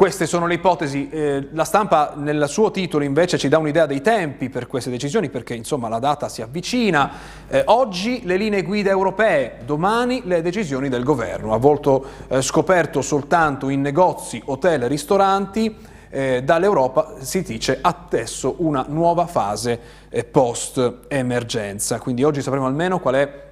queste 0.00 0.24
sono 0.24 0.46
le 0.46 0.54
ipotesi, 0.54 1.10
eh, 1.10 1.48
la 1.52 1.64
stampa 1.64 2.14
nel 2.16 2.46
suo 2.48 2.70
titolo 2.70 3.04
invece 3.04 3.36
ci 3.36 3.48
dà 3.48 3.58
un'idea 3.58 3.84
dei 3.84 4.00
tempi 4.00 4.48
per 4.48 4.66
queste 4.66 4.88
decisioni 4.88 5.28
perché 5.28 5.52
insomma 5.52 5.90
la 5.90 5.98
data 5.98 6.30
si 6.30 6.40
avvicina. 6.40 7.10
Eh, 7.46 7.64
oggi 7.66 8.22
le 8.24 8.38
linee 8.38 8.62
guida 8.62 8.88
europee, 8.88 9.58
domani 9.66 10.22
le 10.24 10.40
decisioni 10.40 10.88
del 10.88 11.04
governo. 11.04 11.52
A 11.52 11.58
volto 11.58 12.02
eh, 12.28 12.40
scoperto 12.40 13.02
soltanto 13.02 13.68
in 13.68 13.82
negozi, 13.82 14.40
hotel, 14.46 14.88
ristoranti, 14.88 15.76
eh, 16.10 16.42
dall'Europa 16.42 17.14
si 17.20 17.42
dice 17.42 17.78
adesso 17.80 18.56
una 18.58 18.84
nuova 18.88 19.26
fase 19.26 19.78
eh, 20.08 20.24
post-emergenza. 20.24 21.98
Quindi 21.98 22.24
oggi 22.24 22.42
sapremo 22.42 22.66
almeno 22.66 22.98
qual 22.98 23.14
è 23.14 23.48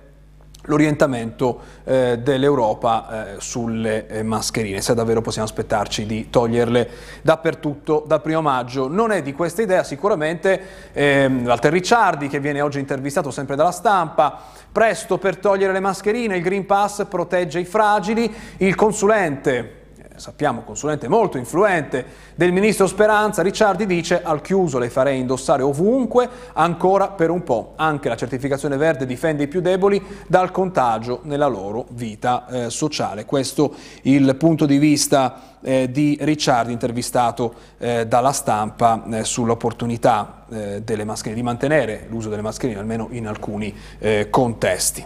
l'orientamento 0.62 1.60
eh, 1.84 2.18
dell'Europa 2.18 3.36
eh, 3.36 3.40
sulle 3.40 4.06
eh, 4.06 4.22
mascherine, 4.22 4.80
se 4.80 4.94
davvero 4.94 5.20
possiamo 5.20 5.46
aspettarci 5.46 6.04
di 6.04 6.28
toglierle 6.30 6.88
dappertutto 7.22 8.04
dal 8.06 8.20
primo 8.20 8.42
maggio. 8.42 8.88
Non 8.88 9.10
è 9.10 9.22
di 9.22 9.32
questa 9.32 9.62
idea 9.62 9.82
sicuramente 9.82 10.60
ehm, 10.92 11.46
Walter 11.46 11.72
Ricciardi 11.72 12.28
che 12.28 12.40
viene 12.40 12.60
oggi 12.60 12.80
intervistato 12.80 13.30
sempre 13.30 13.56
dalla 13.56 13.70
stampa, 13.70 14.38
presto 14.70 15.16
per 15.16 15.38
togliere 15.38 15.72
le 15.72 15.80
mascherine, 15.80 16.36
il 16.36 16.42
Green 16.42 16.66
Pass 16.66 17.06
protegge 17.06 17.60
i 17.60 17.64
fragili, 17.64 18.32
il 18.58 18.74
consulente 18.74 19.77
sappiamo 20.18 20.62
consulente 20.62 21.08
molto 21.08 21.38
influente 21.38 22.04
del 22.34 22.52
ministro 22.52 22.87
Speranza, 22.87 23.42
Ricciardi 23.42 23.87
dice 23.87 24.22
al 24.22 24.40
chiuso 24.40 24.78
le 24.78 24.90
farei 24.90 25.18
indossare 25.18 25.62
ovunque, 25.62 26.28
ancora 26.52 27.08
per 27.08 27.30
un 27.30 27.42
po'. 27.42 27.72
Anche 27.76 28.08
la 28.08 28.16
certificazione 28.16 28.76
verde 28.76 29.06
difende 29.06 29.44
i 29.44 29.48
più 29.48 29.60
deboli 29.60 30.02
dal 30.26 30.50
contagio 30.50 31.20
nella 31.25 31.46
loro 31.46 31.87
vita 31.90 32.46
eh, 32.48 32.70
sociale. 32.70 33.25
Questo 33.25 33.75
il 34.02 34.37
punto 34.37 34.66
di 34.66 34.78
vista 34.78 35.56
eh, 35.60 35.90
di 35.90 36.16
Ricciardi 36.20 36.72
intervistato 36.72 37.54
eh, 37.78 38.06
dalla 38.06 38.32
stampa 38.32 39.02
eh, 39.10 39.25
sull'opportunità 39.25 40.44
eh, 40.50 40.82
delle 40.82 41.04
mascherine, 41.04 41.40
di 41.40 41.46
mantenere 41.46 42.06
l'uso 42.08 42.28
delle 42.28 42.42
mascherine 42.42 42.78
almeno 42.78 43.08
in 43.10 43.26
alcuni 43.26 43.75
eh, 43.98 44.28
contesti. 44.30 45.04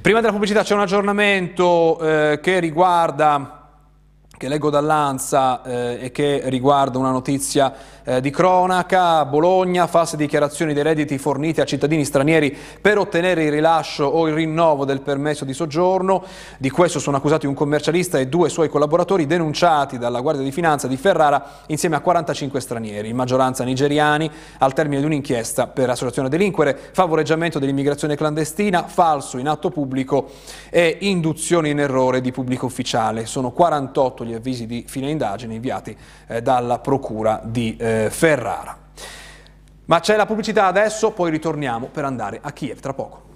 Prima 0.00 0.20
della 0.20 0.32
pubblicità 0.32 0.62
c'è 0.62 0.74
un 0.74 0.80
aggiornamento 0.80 1.96
che 1.98 2.60
riguarda 2.60 3.65
che 4.36 4.48
leggo 4.48 4.68
dall'Ansa 4.68 5.62
eh, 5.62 5.98
e 6.02 6.10
che 6.12 6.42
riguarda 6.44 6.98
una 6.98 7.10
notizia 7.10 7.72
eh, 8.04 8.20
di 8.20 8.30
cronaca, 8.30 9.24
Bologna, 9.24 9.86
false 9.86 10.16
dichiarazioni 10.16 10.74
dei 10.74 10.82
redditi 10.82 11.16
forniti 11.16 11.60
a 11.60 11.64
cittadini 11.64 12.04
stranieri 12.04 12.56
per 12.80 12.98
ottenere 12.98 13.44
il 13.44 13.50
rilascio 13.50 14.04
o 14.04 14.28
il 14.28 14.34
rinnovo 14.34 14.84
del 14.84 15.00
permesso 15.00 15.44
di 15.44 15.54
soggiorno. 15.54 16.22
Di 16.58 16.70
questo 16.70 16.98
sono 16.98 17.16
accusati 17.16 17.46
un 17.46 17.54
commercialista 17.54 18.18
e 18.18 18.28
due 18.28 18.50
suoi 18.50 18.68
collaboratori 18.68 19.26
denunciati 19.26 19.96
dalla 19.96 20.20
Guardia 20.20 20.44
di 20.44 20.52
Finanza 20.52 20.86
di 20.86 20.96
Ferrara 20.96 21.62
insieme 21.66 21.96
a 21.96 22.00
45 22.00 22.60
stranieri, 22.60 23.08
in 23.08 23.16
maggioranza 23.16 23.64
nigeriani, 23.64 24.30
al 24.58 24.74
termine 24.74 25.00
di 25.00 25.06
un'inchiesta 25.06 25.66
per 25.66 25.88
associazione 25.88 26.28
a 26.28 26.30
delinquere, 26.30 26.78
favoreggiamento 26.92 27.58
dell'immigrazione 27.58 28.16
clandestina, 28.16 28.84
falso 28.84 29.38
in 29.38 29.48
atto 29.48 29.70
pubblico 29.70 30.28
e 30.68 30.98
induzione 31.00 31.70
in 31.70 31.80
errore 31.80 32.20
di 32.20 32.32
pubblico 32.32 32.66
ufficiale. 32.66 33.24
Sono 33.24 33.50
48 33.50 34.24
gli 34.26 34.34
avvisi 34.34 34.66
di 34.66 34.84
fine 34.86 35.08
indagine 35.08 35.54
inviati 35.54 35.96
eh, 36.26 36.42
dalla 36.42 36.78
Procura 36.78 37.40
di 37.42 37.76
eh, 37.76 38.08
Ferrara. 38.10 38.76
Ma 39.86 40.00
c'è 40.00 40.16
la 40.16 40.26
pubblicità 40.26 40.66
adesso, 40.66 41.12
poi 41.12 41.30
ritorniamo 41.30 41.86
per 41.86 42.04
andare 42.04 42.40
a 42.42 42.52
Kiev 42.52 42.80
tra 42.80 42.92
poco. 42.92 43.35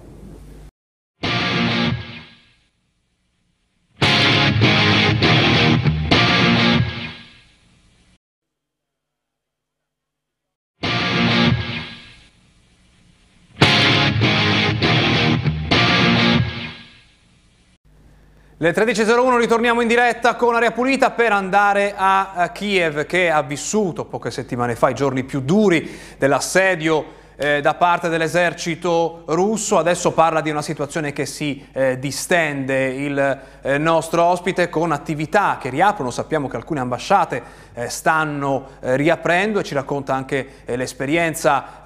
Le 18.62 18.74
13.01 18.74 19.38
ritorniamo 19.38 19.80
in 19.80 19.88
diretta 19.88 20.34
con 20.34 20.54
Aria 20.54 20.70
Pulita 20.70 21.12
per 21.12 21.32
andare 21.32 21.94
a 21.96 22.50
Kiev 22.52 23.06
che 23.06 23.30
ha 23.30 23.40
vissuto 23.40 24.04
poche 24.04 24.30
settimane 24.30 24.76
fa 24.76 24.90
i 24.90 24.94
giorni 24.94 25.24
più 25.24 25.40
duri 25.40 25.98
dell'assedio 26.18 27.06
eh, 27.36 27.62
da 27.62 27.72
parte 27.72 28.10
dell'esercito 28.10 29.22
russo, 29.28 29.78
adesso 29.78 30.12
parla 30.12 30.42
di 30.42 30.50
una 30.50 30.60
situazione 30.60 31.14
che 31.14 31.24
si 31.24 31.66
eh, 31.72 31.98
distende. 31.98 32.88
Il 32.88 33.40
eh, 33.62 33.78
nostro 33.78 34.24
ospite 34.24 34.68
con 34.68 34.92
attività 34.92 35.56
che 35.58 35.70
riaprono, 35.70 36.10
sappiamo 36.10 36.46
che 36.46 36.56
alcune 36.56 36.80
ambasciate 36.80 37.42
eh, 37.72 37.88
stanno 37.88 38.72
eh, 38.80 38.94
riaprendo 38.96 39.60
e 39.60 39.62
ci 39.62 39.72
racconta 39.72 40.12
anche 40.12 40.46
eh, 40.66 40.76
l'esperienza 40.76 41.80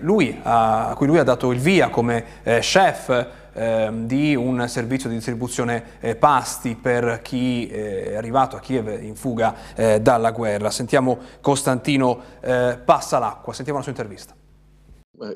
lui, 0.00 0.36
a 0.42 0.92
cui 0.96 1.06
lui 1.06 1.18
ha 1.18 1.22
dato 1.22 1.52
il 1.52 1.60
via 1.60 1.90
come 1.90 2.24
chef 2.42 3.26
Ehm, 3.58 4.06
di 4.06 4.36
un 4.36 4.64
servizio 4.68 5.08
di 5.08 5.16
distribuzione 5.16 5.98
eh, 5.98 6.14
pasti 6.14 6.78
per 6.80 7.20
chi 7.22 7.66
eh, 7.66 8.12
è 8.12 8.14
arrivato 8.14 8.54
a 8.54 8.60
Kiev 8.60 9.02
in 9.02 9.16
fuga 9.16 9.74
eh, 9.74 10.00
dalla 10.00 10.30
guerra. 10.30 10.70
Sentiamo 10.70 11.18
Costantino 11.40 12.20
eh, 12.40 12.78
Passa 12.84 13.18
l'acqua, 13.18 13.52
sentiamo 13.52 13.78
la 13.78 13.84
sua 13.84 13.92
intervista. 13.92 14.36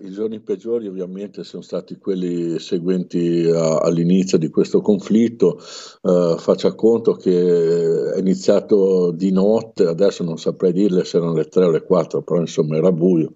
I 0.01 0.13
giorni 0.13 0.39
peggiori 0.39 0.87
ovviamente 0.87 1.43
sono 1.43 1.63
stati 1.65 1.99
quelli 1.99 2.61
seguenti 2.61 3.51
a, 3.53 3.79
all'inizio 3.79 4.39
di 4.39 4.49
questo 4.49 4.81
conflitto. 4.81 5.61
Uh, 6.03 6.37
faccia 6.39 6.73
conto 6.77 7.15
che 7.15 8.13
è 8.13 8.19
iniziato 8.21 9.11
di 9.11 9.33
notte, 9.33 9.87
adesso 9.87 10.23
non 10.23 10.39
saprei 10.39 10.73
dirle 10.73 11.05
se 11.05 11.17
erano 11.17 11.35
le 11.35 11.49
3 11.49 11.65
o 11.65 11.71
le 11.71 11.83
4, 11.83 12.23
però 12.23 12.39
insomma 12.39 12.77
era 12.77 12.93
buio. 12.93 13.33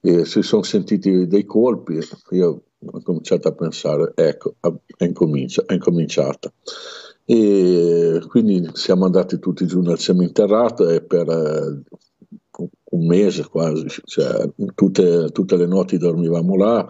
E 0.00 0.24
si 0.24 0.40
sono 0.40 0.62
sentiti 0.62 1.26
dei 1.26 1.44
colpi, 1.44 1.98
io 2.30 2.62
ho 2.84 3.02
cominciato 3.02 3.48
a 3.48 3.52
pensare, 3.52 4.12
ecco, 4.14 4.54
è, 4.96 5.04
incomincia, 5.04 5.64
è 5.66 5.74
incominciata. 5.74 6.52
E 7.24 8.20
quindi 8.28 8.68
siamo 8.74 9.04
andati 9.04 9.38
tutti 9.38 9.66
giù 9.66 9.80
nel 9.80 9.98
seminterrato 9.98 10.88
e 10.88 11.02
per 11.02 11.28
eh, 11.28 11.82
un 12.90 13.06
mese 13.06 13.46
quasi, 13.48 13.86
cioè, 14.04 14.48
tutte, 14.74 15.28
tutte 15.30 15.56
le 15.56 15.66
notti 15.66 15.96
dormivamo 15.98 16.56
là 16.56 16.88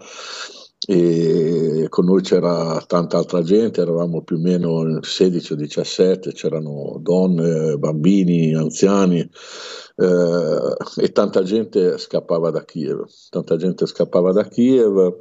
e 0.84 1.86
con 1.88 2.06
noi 2.06 2.22
c'era 2.22 2.82
tanta 2.88 3.16
altra 3.16 3.42
gente, 3.42 3.80
eravamo 3.80 4.22
più 4.22 4.36
o 4.36 4.40
meno 4.40 5.00
16 5.00 5.52
o 5.52 5.56
17, 5.56 6.32
c'erano 6.32 6.98
donne, 7.00 7.76
bambini, 7.78 8.52
anziani 8.54 9.20
eh, 9.20 11.02
e 11.02 11.12
tanta 11.12 11.42
gente 11.44 11.98
scappava 11.98 12.50
da 12.50 12.64
Kiev, 12.64 13.04
tanta 13.30 13.56
gente 13.56 13.86
scappava 13.86 14.32
da 14.32 14.48
Kiev 14.48 15.16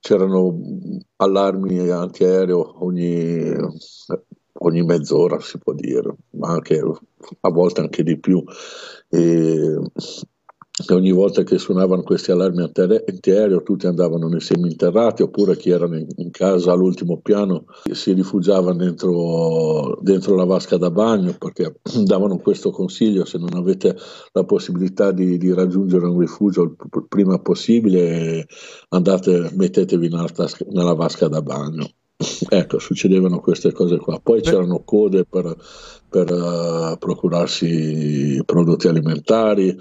c'erano 0.00 0.58
allarmi 1.16 1.88
antiaereo 1.90 2.84
ogni, 2.84 3.54
ogni 4.52 4.82
mezz'ora, 4.82 5.38
si 5.40 5.58
può 5.58 5.72
dire, 5.72 6.14
ma 6.30 6.48
anche 6.48 6.80
a 7.40 7.50
volte 7.50 7.80
anche 7.80 8.02
di 8.02 8.18
più. 8.18 8.42
E 9.08 9.78
e 10.86 10.94
ogni 10.94 11.10
volta 11.10 11.42
che 11.42 11.58
suonavano 11.58 12.02
questi 12.02 12.30
allarmi 12.30 12.62
antiaereo 12.62 13.62
tutti 13.62 13.86
andavano 13.86 14.28
nei 14.28 14.40
seminterrati 14.40 15.22
oppure 15.22 15.56
chi 15.56 15.70
era 15.70 15.86
in 15.86 16.30
casa 16.30 16.72
all'ultimo 16.72 17.18
piano 17.20 17.64
si 17.90 18.12
rifugiava 18.12 18.72
dentro, 18.72 19.98
dentro, 20.00 20.36
la 20.36 20.44
vasca 20.44 20.76
da 20.76 20.90
bagno 20.90 21.34
perché 21.38 21.80
davano 22.04 22.38
questo 22.38 22.70
consiglio 22.70 23.24
se 23.24 23.38
non 23.38 23.54
avete 23.54 23.96
la 24.32 24.44
possibilità 24.44 25.10
di, 25.10 25.36
di 25.36 25.52
raggiungere 25.52 26.06
un 26.06 26.18
rifugio 26.18 26.62
il 26.62 26.76
prima 27.08 27.38
possibile 27.40 28.46
andate, 28.90 29.50
mettetevi 29.54 30.08
nella, 30.08 30.28
nella 30.70 30.94
vasca 30.94 31.28
da 31.28 31.42
bagno 31.42 31.90
ecco, 32.48 32.78
succedevano 32.78 33.40
queste 33.40 33.72
cose 33.72 33.96
qua. 33.96 34.20
Poi 34.22 34.40
Beh. 34.40 34.50
c'erano 34.50 34.82
code 34.84 35.24
per, 35.24 35.56
per 36.08 36.32
uh, 36.32 36.98
procurarsi 36.98 38.42
prodotti 38.44 38.88
alimentari, 38.88 39.76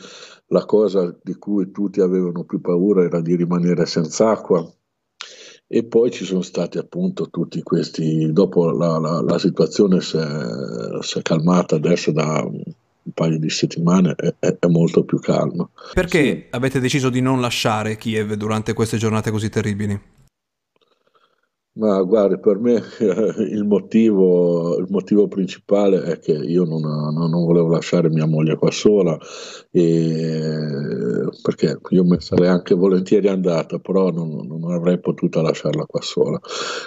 la 0.50 0.66
cosa 0.66 1.16
di 1.22 1.36
cui 1.36 1.72
tutti 1.72 2.02
avevano 2.02 2.44
più 2.44 2.62
paura 2.62 3.04
era 3.04 3.22
di 3.22 3.36
rimanere 3.36 3.86
senza 3.86 4.30
acqua. 4.30 4.68
E 5.72 5.84
poi 5.84 6.10
ci 6.10 6.26
sono 6.26 6.42
stati 6.42 6.80
appunto 6.80 7.30
tutti 7.30 7.62
questi, 7.62 8.32
dopo 8.32 8.72
la, 8.72 8.98
la, 8.98 9.22
la 9.22 9.38
situazione 9.38 10.02
si 10.02 10.18
è, 10.18 11.22
calmata 11.22 11.76
adesso 11.76 12.12
da 12.12 12.44
un 12.44 12.64
paio 13.14 13.38
di 13.38 13.50
settimane 13.52 14.16
è, 14.16 14.34
è 14.40 14.68
molto 14.68 15.04
più 15.04 15.20
calma. 15.20 15.70
Perché 15.94 16.24
sì. 16.24 16.46
avete 16.50 16.80
deciso 16.80 17.10
di 17.10 17.22
non 17.22 17.40
lasciare 17.40 17.98
Kiev 17.98 18.34
durante 18.34 18.74
queste 18.74 18.98
giornate 18.98 19.30
così 19.30 19.50
terribili? 19.50 20.02
Ma 21.80 22.02
guardi, 22.02 22.38
per 22.40 22.60
me 22.60 22.84
il 23.50 23.64
motivo, 23.64 24.78
il 24.78 24.88
motivo 24.90 25.30
principale 25.30 26.04
è 26.04 26.20
che 26.20 26.34
io 26.34 26.66
non, 26.66 26.82
non, 26.82 27.30
non, 27.30 27.46
volevo 27.46 27.70
lasciare 27.70 28.10
mia 28.10 28.26
moglie 28.26 28.58
qua 28.58 28.70
sola, 28.70 29.18
e, 29.72 31.30
perché 31.42 31.80
io 31.92 32.04
me 32.04 32.20
sarei 32.20 32.50
anche 32.50 32.76
volentieri 32.76 33.30
andata, 33.30 33.80
però 33.80 34.12
non, 34.12 34.46
non, 34.46 34.74
avrei 34.74 35.00
potuto 35.00 35.42
lasciarla 35.42 35.86
qua 35.86 36.02
sola. 36.02 36.38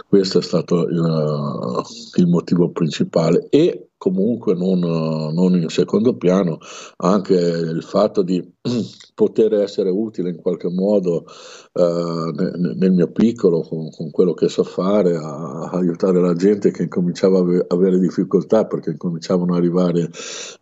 Questo 0.06 0.40
è 0.40 0.42
stato 0.42 0.86
il, 0.86 1.82
il 2.16 2.26
motivo 2.26 2.70
principale. 2.70 3.46
E 3.48 3.91
comunque 4.02 4.54
non, 4.54 4.80
non, 4.80 5.54
in 5.54 5.68
secondo 5.68 6.16
piano 6.16 6.58
anche 6.96 7.34
il 7.34 7.84
fatto 7.84 8.22
di 8.22 8.42
poter 9.14 9.54
essere 9.54 9.90
utile 9.90 10.30
in 10.30 10.40
qualche 10.42 10.68
modo 10.68 11.24
eh, 11.72 12.32
nel, 12.74 12.90
mio 12.90 13.12
piccolo 13.12 13.60
con, 13.60 13.90
con, 13.90 14.10
quello 14.10 14.34
che 14.34 14.48
so 14.48 14.64
fare 14.64 15.14
a, 15.14 15.20
a, 15.20 15.70
aiutare 15.74 16.20
la 16.20 16.34
gente 16.34 16.72
che 16.72 16.82
incominciava 16.82 17.38
a 17.38 17.64
avere 17.68 18.00
difficoltà 18.00 18.66
perché 18.66 18.90
incominciavano 18.90 19.52
ad 19.52 19.58
arrivare 19.58 20.10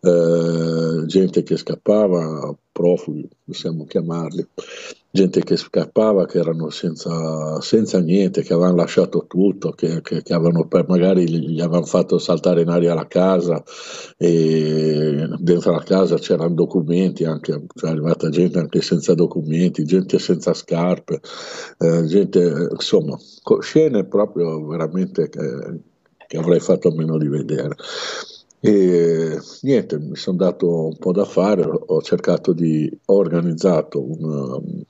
eh, 0.01 1.05
gente 1.07 1.41
che 1.41 1.57
scappava 1.57 2.55
profughi 2.71 3.27
possiamo 3.43 3.85
chiamarli 3.85 4.47
gente 5.13 5.43
che 5.43 5.57
scappava, 5.57 6.25
che 6.25 6.39
erano 6.39 6.69
senza, 6.69 7.59
senza 7.59 7.99
niente, 7.99 8.43
che 8.43 8.53
avevano 8.53 8.77
lasciato 8.77 9.25
tutto, 9.27 9.71
che, 9.71 10.01
che, 10.01 10.23
che 10.23 10.33
avevano, 10.33 10.67
magari 10.87 11.29
gli 11.29 11.59
avevano 11.59 11.85
fatto 11.85 12.17
saltare 12.17 12.61
in 12.61 12.69
aria 12.69 12.93
la 12.93 13.07
casa 13.07 13.61
e 14.17 15.27
dentro 15.37 15.71
la 15.73 15.83
casa 15.83 16.17
c'erano 16.17 16.53
documenti, 16.53 17.25
anche, 17.25 17.65
cioè 17.75 17.89
è 17.89 17.93
arrivata 17.93 18.29
gente 18.29 18.59
anche 18.59 18.81
senza 18.81 19.13
documenti, 19.13 19.83
gente 19.83 20.17
senza 20.17 20.53
scarpe, 20.53 21.19
eh, 21.79 22.05
gente, 22.05 22.69
insomma, 22.71 23.17
scene 23.59 24.05
proprio 24.05 24.65
veramente 24.65 25.27
che, 25.27 25.41
che 26.25 26.37
avrei 26.37 26.61
fatto 26.61 26.87
a 26.87 26.95
meno 26.95 27.17
di 27.17 27.27
vedere. 27.27 27.75
E 28.63 29.39
niente, 29.61 29.97
mi 29.97 30.15
sono 30.15 30.37
dato 30.37 30.85
un 30.85 30.97
po' 30.97 31.11
da 31.11 31.25
fare, 31.25 31.63
ho 31.63 32.01
cercato 32.01 32.53
di, 32.53 32.87
ho 33.05 33.15
organizzato 33.15 33.99
un, 33.99 34.83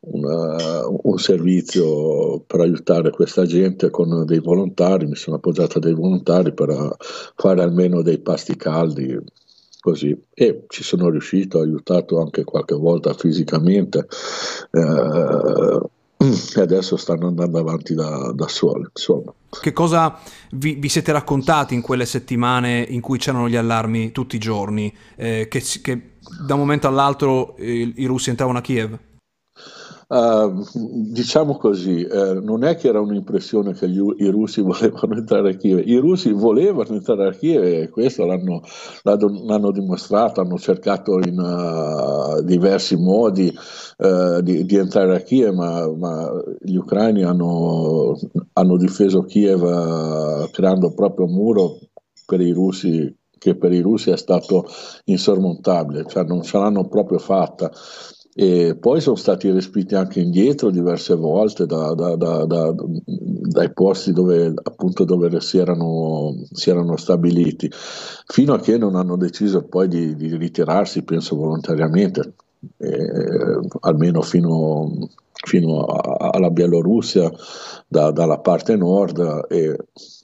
una, 0.00 0.86
un 0.88 1.18
servizio 1.18 2.40
per 2.40 2.60
aiutare 2.60 3.10
questa 3.10 3.44
gente 3.44 3.90
con 3.90 4.24
dei 4.26 4.40
volontari, 4.40 5.06
mi 5.06 5.14
sono 5.14 5.36
appoggiato 5.36 5.78
a 5.78 5.80
dei 5.80 5.94
volontari 5.94 6.52
per 6.52 6.96
fare 7.36 7.62
almeno 7.62 8.02
dei 8.02 8.18
pasti 8.18 8.56
caldi 8.56 9.16
così. 9.80 10.20
E 10.34 10.64
ci 10.66 10.82
sono 10.82 11.08
riuscito, 11.08 11.58
ho 11.58 11.62
aiutato 11.62 12.20
anche 12.20 12.42
qualche 12.42 12.74
volta 12.74 13.14
fisicamente 13.14 14.08
eh, 14.72 15.80
e 16.18 16.60
adesso 16.60 16.96
stanno 16.96 17.28
andando 17.28 17.58
avanti 17.58 17.94
da, 17.94 18.32
da 18.32 18.48
soli. 18.48 18.86
Insomma. 18.90 19.32
Che 19.48 19.72
cosa 19.72 20.18
vi, 20.52 20.74
vi, 20.74 20.88
siete 20.88 21.12
raccontati 21.12 21.74
in 21.74 21.82
quelle 21.82 22.06
settimane 22.06 22.84
in 22.88 23.00
cui 23.00 23.18
c'erano 23.18 23.48
gli 23.48 23.56
allarmi 23.56 24.12
tutti 24.12 24.36
i 24.36 24.40
giorni, 24.40 24.94
eh, 25.16 25.46
che, 25.48 25.62
che, 25.82 26.12
da 26.46 26.54
un 26.54 26.60
momento 26.60 26.88
all'altro 26.88 27.56
eh, 27.56 27.92
i 27.96 28.04
russi 28.06 28.30
entravano 28.30 28.58
a 28.58 28.62
Kiev? 28.62 28.98
Uh, 30.08 30.64
diciamo 31.10 31.56
così, 31.56 32.04
eh, 32.04 32.34
non 32.34 32.62
è 32.62 32.76
che 32.76 32.86
era 32.86 33.00
un'impressione 33.00 33.72
che 33.72 33.88
gli, 33.88 34.00
i 34.18 34.28
russi 34.28 34.60
volevano 34.62 35.16
entrare 35.16 35.50
a 35.50 35.54
Kiev, 35.56 35.82
i 35.84 35.96
russi 35.96 36.30
volevano 36.30 36.94
entrare 36.94 37.26
a 37.26 37.32
Kiev 37.32 37.64
e 37.64 37.88
questo 37.88 38.24
l'hanno, 38.24 38.62
l'hanno 39.02 39.72
dimostrato, 39.72 40.40
hanno 40.40 40.58
cercato 40.58 41.18
in 41.18 41.36
uh, 41.36 42.40
diversi 42.42 42.94
modi 42.94 43.52
uh, 43.98 44.40
di, 44.42 44.64
di, 44.64 44.76
entrare 44.76 45.16
a 45.16 45.20
Kiev, 45.20 45.52
ma, 45.52 45.92
ma 45.92 46.30
gli 46.60 46.76
ucraini 46.76 47.24
hanno, 47.24 48.16
hanno 48.52 48.76
difeso 48.76 49.22
Kiev 49.22 50.50
creando 50.52 50.94
proprio 50.94 51.26
un 51.26 51.32
muro 51.32 51.78
per 52.24 52.40
i 52.40 52.52
russi 52.52 53.12
che 53.38 53.56
per 53.56 53.72
i 53.72 53.80
russi 53.80 54.10
è 54.10 54.16
stato 54.16 54.66
insormontabile, 55.04 56.06
cioè 56.06 56.24
non 56.24 56.42
ce 56.42 56.58
l'hanno 56.58 56.86
proprio 56.88 57.18
fatta 57.18 57.70
e 58.38 58.76
poi 58.78 59.00
sono 59.00 59.16
stati 59.16 59.50
respinti 59.50 59.94
anche 59.94 60.20
indietro 60.20 60.68
diverse 60.68 61.14
volte 61.14 61.64
da, 61.64 61.94
da, 61.94 62.16
da, 62.16 62.44
dai 62.44 63.72
posti 63.72 64.12
dove, 64.12 64.52
appunto, 64.62 65.04
dove 65.04 65.40
si, 65.40 65.56
erano, 65.56 66.34
si, 66.52 66.68
erano, 66.68 66.98
stabiliti, 66.98 67.72
fino 68.26 68.52
a 68.52 68.60
che 68.60 68.76
non 68.76 68.94
hanno 68.94 69.16
deciso 69.16 69.62
poi 69.62 69.88
di, 69.88 70.14
di 70.16 70.36
ritirarsi, 70.36 71.02
penso 71.02 71.34
volontariamente, 71.34 72.34
eh, 72.76 73.58
almeno 73.80 74.20
fino, 74.20 75.08
fino 75.32 75.84
a, 75.84 76.28
alla 76.28 76.50
Bielorussia 76.50 77.32
dalla 77.88 78.38
parte 78.40 78.76
nord 78.76 79.46
e 79.48 79.78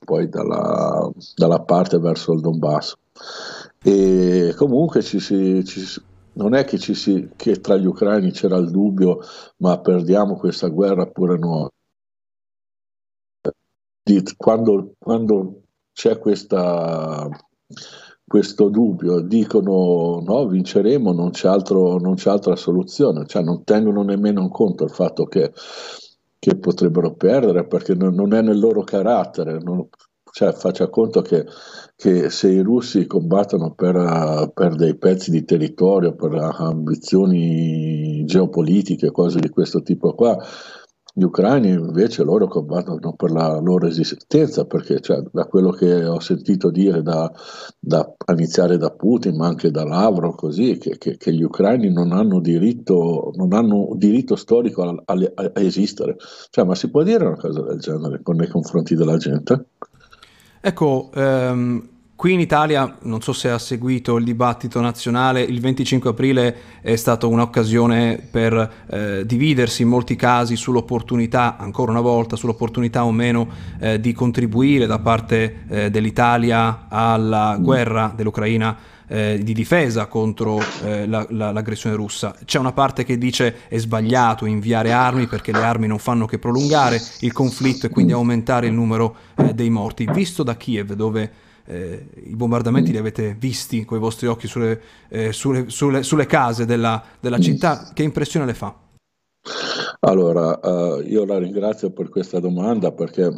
poi 0.04 0.28
dalla, 0.28 1.10
dalla 1.34 1.60
parte 1.60 1.98
verso 1.98 2.34
il 2.34 2.42
Donbass. 2.42 2.94
E 3.82 4.52
comunque 4.54 5.02
ci 5.02 5.18
si, 5.18 5.64
ci, 5.64 5.80
non 6.34 6.54
è 6.54 6.64
che, 6.64 6.78
si, 6.78 7.30
che, 7.36 7.60
tra 7.60 7.76
gli 7.76 7.86
ucraini 7.86 8.30
c'era 8.30 8.56
il 8.56 8.70
dubbio, 8.70 9.20
ma 9.58 9.80
perdiamo 9.80 10.36
questa 10.36 10.68
guerra 10.68 11.06
pure 11.06 11.38
noi. 11.38 11.68
Quando, 14.36 14.94
quando 14.98 15.62
c'è 15.92 16.18
questa, 16.18 17.28
questo 18.26 18.68
dubbio, 18.68 19.20
dicono 19.20 20.22
no, 20.24 20.46
vinceremo, 20.46 21.12
non 21.12 21.30
c'è, 21.30 21.48
altro, 21.48 21.98
non 21.98 22.14
c'è 22.14 22.30
altra 22.30 22.56
soluzione, 22.56 23.26
cioè 23.26 23.42
non 23.42 23.62
tengono 23.64 24.02
nemmeno 24.02 24.40
in 24.40 24.48
conto 24.48 24.84
il 24.84 24.90
fatto 24.90 25.26
che, 25.26 25.52
che 26.38 26.56
potrebbero 26.56 27.14
perdere 27.14 27.66
perché 27.66 27.94
non, 27.94 28.14
non, 28.14 28.32
è 28.32 28.42
nel 28.42 28.58
loro 28.58 28.82
carattere, 28.82 29.58
non, 29.58 29.86
cioè 30.32 30.52
faccia 30.52 30.88
conto 30.88 31.20
che, 31.20 31.46
che, 31.94 32.30
se 32.30 32.48
i 32.48 32.60
russi 32.60 33.06
combattono 33.06 33.74
per, 33.74 34.50
per, 34.54 34.74
dei 34.76 34.96
pezzi 34.96 35.30
di 35.30 35.44
territorio, 35.44 36.14
per 36.14 36.32
ambizioni 36.32 38.24
geopolitiche, 38.24 39.10
cose 39.10 39.40
di 39.40 39.50
questo 39.50 39.82
tipo 39.82 40.14
qua, 40.14 40.36
gli 41.14 41.24
ucraini 41.24 41.68
invece 41.68 42.22
loro 42.22 42.48
combattono 42.48 43.12
per 43.12 43.30
la 43.30 43.58
loro 43.60 43.86
esistenza, 43.86 44.64
perché 44.64 45.00
cioè, 45.00 45.22
da 45.30 45.44
quello 45.44 45.70
che 45.70 46.06
ho 46.06 46.18
sentito 46.20 46.70
dire 46.70 47.02
da, 47.02 47.30
da, 47.78 48.14
a 48.24 48.32
iniziare 48.32 48.78
da 48.78 48.90
Putin, 48.90 49.36
ma 49.36 49.48
anche 49.48 49.70
da 49.70 49.84
Lavrov, 49.84 50.34
così, 50.34 50.78
che, 50.78 50.96
che, 50.96 51.18
che, 51.18 51.34
gli 51.34 51.42
ucraini 51.42 51.92
non 51.92 52.12
hanno 52.12 52.40
diritto, 52.40 53.32
non 53.34 53.52
hanno 53.52 53.90
diritto 53.96 54.36
storico 54.36 54.82
a, 54.82 55.02
a, 55.04 55.32
a, 55.34 55.60
esistere. 55.60 56.16
Cioè, 56.48 56.64
ma 56.64 56.74
si 56.74 56.88
può 56.88 57.02
dire 57.02 57.26
una 57.26 57.36
cosa 57.36 57.60
del 57.60 57.78
genere 57.78 58.22
nei 58.24 58.48
confronti 58.48 58.94
della 58.94 59.18
gente? 59.18 59.66
Ecco, 60.64 61.10
ehm, 61.12 61.88
Qui 62.22 62.34
in 62.34 62.38
Italia, 62.38 62.98
non 63.02 63.20
so 63.20 63.32
se 63.32 63.50
ha 63.50 63.58
seguito 63.58 64.16
il 64.16 64.22
dibattito 64.22 64.80
nazionale, 64.80 65.40
il 65.40 65.60
25 65.60 66.10
aprile 66.10 66.56
è 66.80 66.94
stata 66.94 67.26
un'occasione 67.26 68.28
per 68.30 68.84
eh, 68.86 69.26
dividersi 69.26 69.82
in 69.82 69.88
molti 69.88 70.14
casi 70.14 70.54
sull'opportunità, 70.54 71.56
ancora 71.56 71.90
una 71.90 72.00
volta, 72.00 72.36
sull'opportunità 72.36 73.04
o 73.04 73.10
meno 73.10 73.48
eh, 73.80 73.98
di 73.98 74.12
contribuire 74.12 74.86
da 74.86 75.00
parte 75.00 75.64
eh, 75.66 75.90
dell'Italia 75.90 76.86
alla 76.88 77.56
guerra 77.58 78.12
dell'Ucraina 78.14 78.76
eh, 79.12 79.38
di 79.42 79.52
difesa 79.52 80.06
contro 80.06 80.58
eh, 80.84 81.06
la, 81.06 81.26
la, 81.28 81.52
l'aggressione 81.52 81.94
russa. 81.94 82.34
C'è 82.46 82.58
una 82.58 82.72
parte 82.72 83.04
che 83.04 83.18
dice 83.18 83.68
è 83.68 83.76
sbagliato 83.76 84.46
inviare 84.46 84.90
armi 84.90 85.26
perché 85.26 85.52
le 85.52 85.62
armi 85.62 85.86
non 85.86 85.98
fanno 85.98 86.24
che 86.24 86.38
prolungare 86.38 86.98
il 87.20 87.32
conflitto 87.32 87.84
e 87.84 87.88
quindi 87.90 88.12
aumentare 88.12 88.68
il 88.68 88.72
numero 88.72 89.16
eh, 89.36 89.52
dei 89.52 89.68
morti. 89.68 90.08
Visto 90.10 90.42
da 90.42 90.56
Kiev, 90.56 90.94
dove 90.94 91.30
eh, 91.66 92.06
i 92.24 92.34
bombardamenti 92.34 92.90
li 92.90 92.96
avete 92.96 93.36
visti 93.38 93.84
con 93.84 93.98
i 93.98 94.00
vostri 94.00 94.28
occhi 94.28 94.46
sulle, 94.46 94.80
eh, 95.10 95.30
sulle, 95.32 95.68
sulle, 95.68 96.02
sulle 96.02 96.26
case 96.26 96.64
della, 96.64 97.02
della, 97.20 97.38
città, 97.38 97.90
che 97.92 98.02
impressione 98.02 98.46
le 98.46 98.54
fa? 98.54 98.74
Allora, 100.04 100.60
uh, 100.62 101.00
io 101.00 101.24
la 101.24 101.38
ringrazio 101.38 101.90
per 101.90 102.08
questa 102.08 102.38
domanda 102.38 102.92
perché 102.92 103.32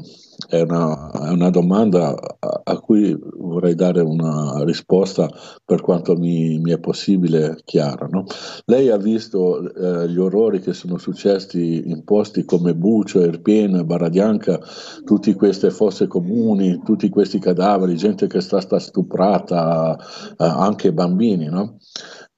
è 0.49 0.61
una, 0.61 1.11
è 1.11 1.31
una 1.31 1.49
domanda 1.49 2.15
a, 2.39 2.61
a, 2.63 2.79
cui 2.79 3.19
vorrei 3.39 3.75
dare 3.75 4.03
una 4.03 4.63
risposta 4.65 5.31
per 5.65 5.81
quanto 5.81 6.15
mi, 6.17 6.59
mi 6.59 6.73
è 6.73 6.79
possibile 6.79 7.59
chiara. 7.65 8.07
No? 8.11 8.25
Lei 8.67 8.91
ha 8.91 8.99
visto 8.99 9.61
uh, 9.61 10.05
gli 10.05 10.19
orrori 10.19 10.61
che 10.61 10.75
sono 10.75 10.99
successi 10.99 11.89
in 11.89 12.05
posti 12.05 12.45
come 12.45 12.75
Bucio, 12.75 13.23
Erpiena, 13.23 13.83
Baradianca, 13.83 14.61
tutte 15.05 15.35
queste 15.35 15.71
fosse 15.71 16.07
comuni, 16.07 16.83
tutti 16.85 17.09
questi 17.09 17.39
cadaveri, 17.39 17.97
gente 17.97 18.27
che 18.27 18.39
è 18.39 18.43
stata 18.43 18.79
stuprata, 18.79 19.97
uh, 19.97 20.35
anche 20.37 20.93
bambini. 20.93 21.47
No? 21.47 21.79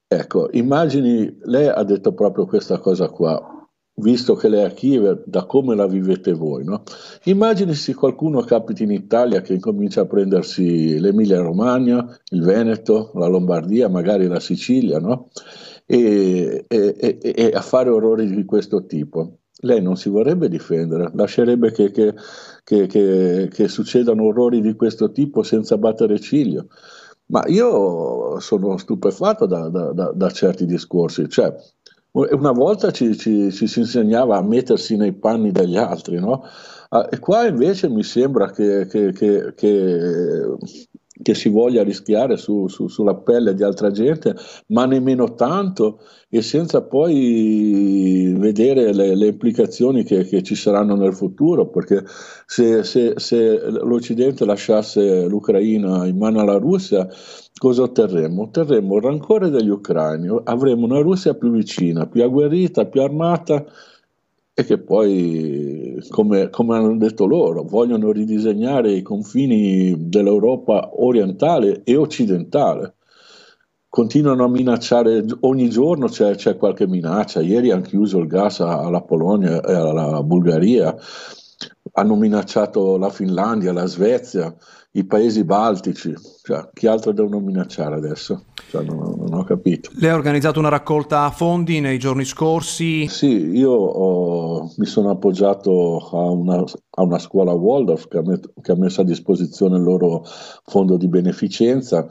Ecco, 0.07 0.47
immagini, 0.51 1.37
lei 1.43 1.67
ha 1.67 1.83
detto 1.83 2.13
proprio 2.13 2.45
questa 2.45 2.79
cosa 2.79 3.09
qua 3.09 3.55
visto 3.99 4.35
che 4.35 4.49
lei 4.49 4.61
è 4.61 4.65
a 4.65 4.69
Kiev, 4.69 5.23
da 5.25 5.45
come 5.45 5.75
la 5.75 5.87
vivete 5.87 6.33
voi. 6.33 6.63
No? 6.63 6.83
Immagini 7.23 7.73
se 7.73 7.93
qualcuno 7.93 8.41
capita 8.41 8.83
in 8.83 8.91
Italia 8.91 9.41
che 9.41 9.53
incomincia 9.53 10.01
a 10.01 10.05
prendersi 10.05 10.99
l'Emilia 10.99 11.41
Romagna, 11.41 12.05
il 12.31 12.43
Veneto, 12.43 13.11
la 13.15 13.27
Lombardia, 13.27 13.89
magari 13.89 14.27
la 14.27 14.39
Sicilia, 14.39 14.99
no? 14.99 15.29
e, 15.85 16.65
e, 16.67 16.95
e, 16.99 17.19
e, 17.21 17.51
a 17.53 17.61
fare 17.61 17.89
orrori 17.89 18.27
di 18.27 18.45
questo 18.45 18.85
tipo. 18.85 19.39
Lei 19.61 19.81
non 19.81 19.95
si 19.95 20.09
vorrebbe 20.09 20.49
difendere, 20.49 21.09
lascerebbe 21.15 21.71
che, 21.71 21.89
che, 21.89 22.13
che, 22.63 23.49
che 23.51 23.67
succedano 23.67 24.25
orrori 24.25 24.61
di 24.61 24.75
questo 24.75 25.11
tipo 25.11 25.41
senza 25.41 25.77
battere 25.79 26.19
ciglio. 26.19 26.67
Ma 27.29 27.43
io 27.47 28.39
sono 28.39 28.77
stupefatto 28.77 29.47
da, 29.47 29.67
da, 29.69 29.91
da, 29.91 30.11
da 30.13 30.29
certi 30.29 30.65
discorsi, 30.65 31.27
cioè 31.27 31.53
una 32.31 32.51
volta 32.51 32.91
ci, 32.91 33.17
ci, 33.17 33.51
ci, 33.51 33.67
si 33.67 33.79
insegnava 33.79 34.37
a 34.37 34.41
mettersi 34.41 34.95
nei 34.95 35.13
panni 35.13 35.51
degli 35.51 35.77
altri, 35.77 36.19
no? 36.19 36.43
Ah, 36.89 37.07
e 37.11 37.19
qua 37.19 37.45
invece 37.45 37.89
mi 37.89 38.03
sembra 38.03 38.49
che, 38.51 38.87
che, 38.87 39.11
che, 39.11 39.53
che 39.55 40.57
si 41.33 41.49
voglia 41.49 41.83
rischiare 41.83 42.37
su, 42.37 42.67
su, 42.67 42.87
sulla 42.87 43.15
pelle 43.15 43.53
di 43.53 43.63
altra 43.63 43.91
gente, 43.91 44.35
ma 44.67 44.85
nemmeno 44.85 45.33
tanto 45.33 45.99
e 46.29 46.41
senza 46.41 46.81
poi 46.81 48.33
vedere 48.37 48.93
le, 48.93 49.15
le 49.15 49.27
implicazioni 49.27 50.03
che, 50.03 50.25
che, 50.25 50.43
ci 50.43 50.55
saranno 50.55 50.95
nel 50.95 51.13
futuro, 51.13 51.67
perché 51.69 52.03
se, 52.45 52.83
se, 52.83 53.13
se 53.15 53.59
l'Occidente 53.69 54.45
lasciasse 54.45 55.25
l'Ucraina 55.27 56.05
in 56.05 56.17
mano 56.17 56.41
alla 56.41 56.57
Russia, 56.57 57.07
cosa 57.57 57.83
otterremo? 57.83 58.43
Otterremo 58.43 58.97
il 58.97 59.03
rancore 59.03 59.49
degli 59.49 59.69
ucraini, 59.69 60.27
avremo 60.43 60.85
una 60.85 60.99
Russia 60.99 61.33
più 61.33 61.51
vicina, 61.51 62.07
più 62.07 62.23
agguerrita, 62.23 62.85
più 62.85 63.01
armata 63.01 63.65
e 64.59 64.63
che 64.65 64.79
poi, 64.79 66.03
come, 66.09 66.49
come, 66.49 66.75
hanno 66.75 66.97
detto 66.97 67.27
loro, 67.27 67.61
vogliono 67.61 68.11
ridisegnare 68.11 68.91
i 68.91 69.03
confini 69.03 70.09
dell'Europa 70.09 70.89
orientale 70.95 71.83
e 71.83 71.95
occidentale. 71.95 72.95
Continuano 73.87 74.45
a 74.45 74.49
minacciare, 74.49 75.23
ogni 75.41 75.69
giorno 75.69 76.07
c'è, 76.07 76.33
c'è 76.33 76.57
qualche 76.57 76.87
minaccia, 76.87 77.39
ieri 77.41 77.69
hanno 77.69 77.83
chiuso 77.83 78.17
il 78.17 78.25
gas 78.25 78.59
alla 78.61 79.01
Polonia 79.03 79.61
e 79.61 79.73
alla 79.75 80.23
Bulgaria, 80.23 80.95
hanno 81.91 82.15
minacciato 82.15 82.97
la 82.97 83.11
Finlandia, 83.11 83.71
la 83.71 83.85
Svezia, 83.85 84.51
i 84.93 85.05
paesi 85.05 85.43
baltici, 85.43 86.15
cioè, 86.41 86.67
chi 86.73 86.87
altro 86.87 87.11
devono 87.11 87.39
minacciare 87.41 87.93
adesso? 87.93 88.46
Cioè, 88.69 88.83
non, 88.83 89.15
non, 89.17 89.33
ho 89.33 89.43
capito. 89.43 89.89
Lei 89.95 90.09
ha 90.09 90.15
organizzato 90.15 90.59
una 90.59 90.69
raccolta 90.69 91.29
fondi 91.31 91.79
nei 91.79 91.97
giorni 91.97 92.25
scorsi? 92.25 93.07
Sì, 93.07 93.51
io 93.51 93.71
ho, 93.71 94.71
mi 94.75 94.85
sono 94.85 95.09
appoggiato 95.09 95.97
a 96.11 96.29
una, 96.29 96.63
a 96.89 97.01
una 97.01 97.19
scuola 97.19 97.53
Waldorf 97.53 98.07
che 98.07 98.17
ha, 98.17 98.23
met, 98.23 98.51
che 98.61 98.71
ha 98.73 98.75
messo 98.75 99.01
a 99.01 99.05
disposizione 99.05 99.77
il 99.77 99.83
loro 99.83 100.23
fondo 100.65 100.97
di 100.97 101.07
beneficenza 101.07 102.07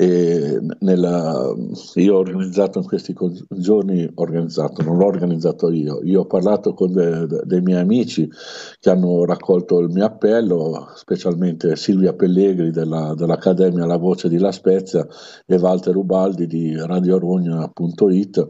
nella, 0.00 1.54
io 1.94 2.14
ho 2.14 2.18
organizzato 2.18 2.78
in 2.78 2.84
questi 2.84 3.16
giorni, 3.48 4.08
organizzato, 4.14 4.82
non 4.82 4.96
l'ho 4.96 5.06
organizzato 5.06 5.70
io, 5.70 6.00
io 6.04 6.20
ho 6.20 6.26
parlato 6.26 6.72
con 6.72 6.92
de, 6.92 7.26
de, 7.26 7.40
dei 7.44 7.60
miei 7.60 7.80
amici 7.80 8.30
che 8.78 8.90
hanno 8.90 9.24
raccolto 9.24 9.80
il 9.80 9.88
mio 9.88 10.04
appello, 10.04 10.92
specialmente 10.94 11.74
Silvia 11.74 12.12
Pellegri 12.12 12.70
della, 12.70 13.14
dell'Accademia 13.16 13.86
La 13.86 13.96
Voce 13.96 14.28
di 14.28 14.38
La 14.38 14.52
Spezia 14.52 15.04
e 15.44 15.56
Walter 15.56 15.96
Ubaldi 15.96 16.46
di 16.46 16.76
radiorogna.it 16.76 18.46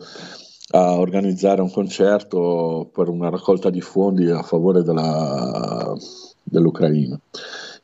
a 0.71 0.99
organizzare 0.99 1.63
un 1.63 1.71
concerto 1.71 2.91
per 2.93 3.09
una 3.09 3.31
raccolta 3.31 3.71
di 3.71 3.81
fondi 3.81 4.29
a 4.29 4.43
favore 4.43 4.83
della, 4.83 5.97
dell'Ucraina. 6.43 7.19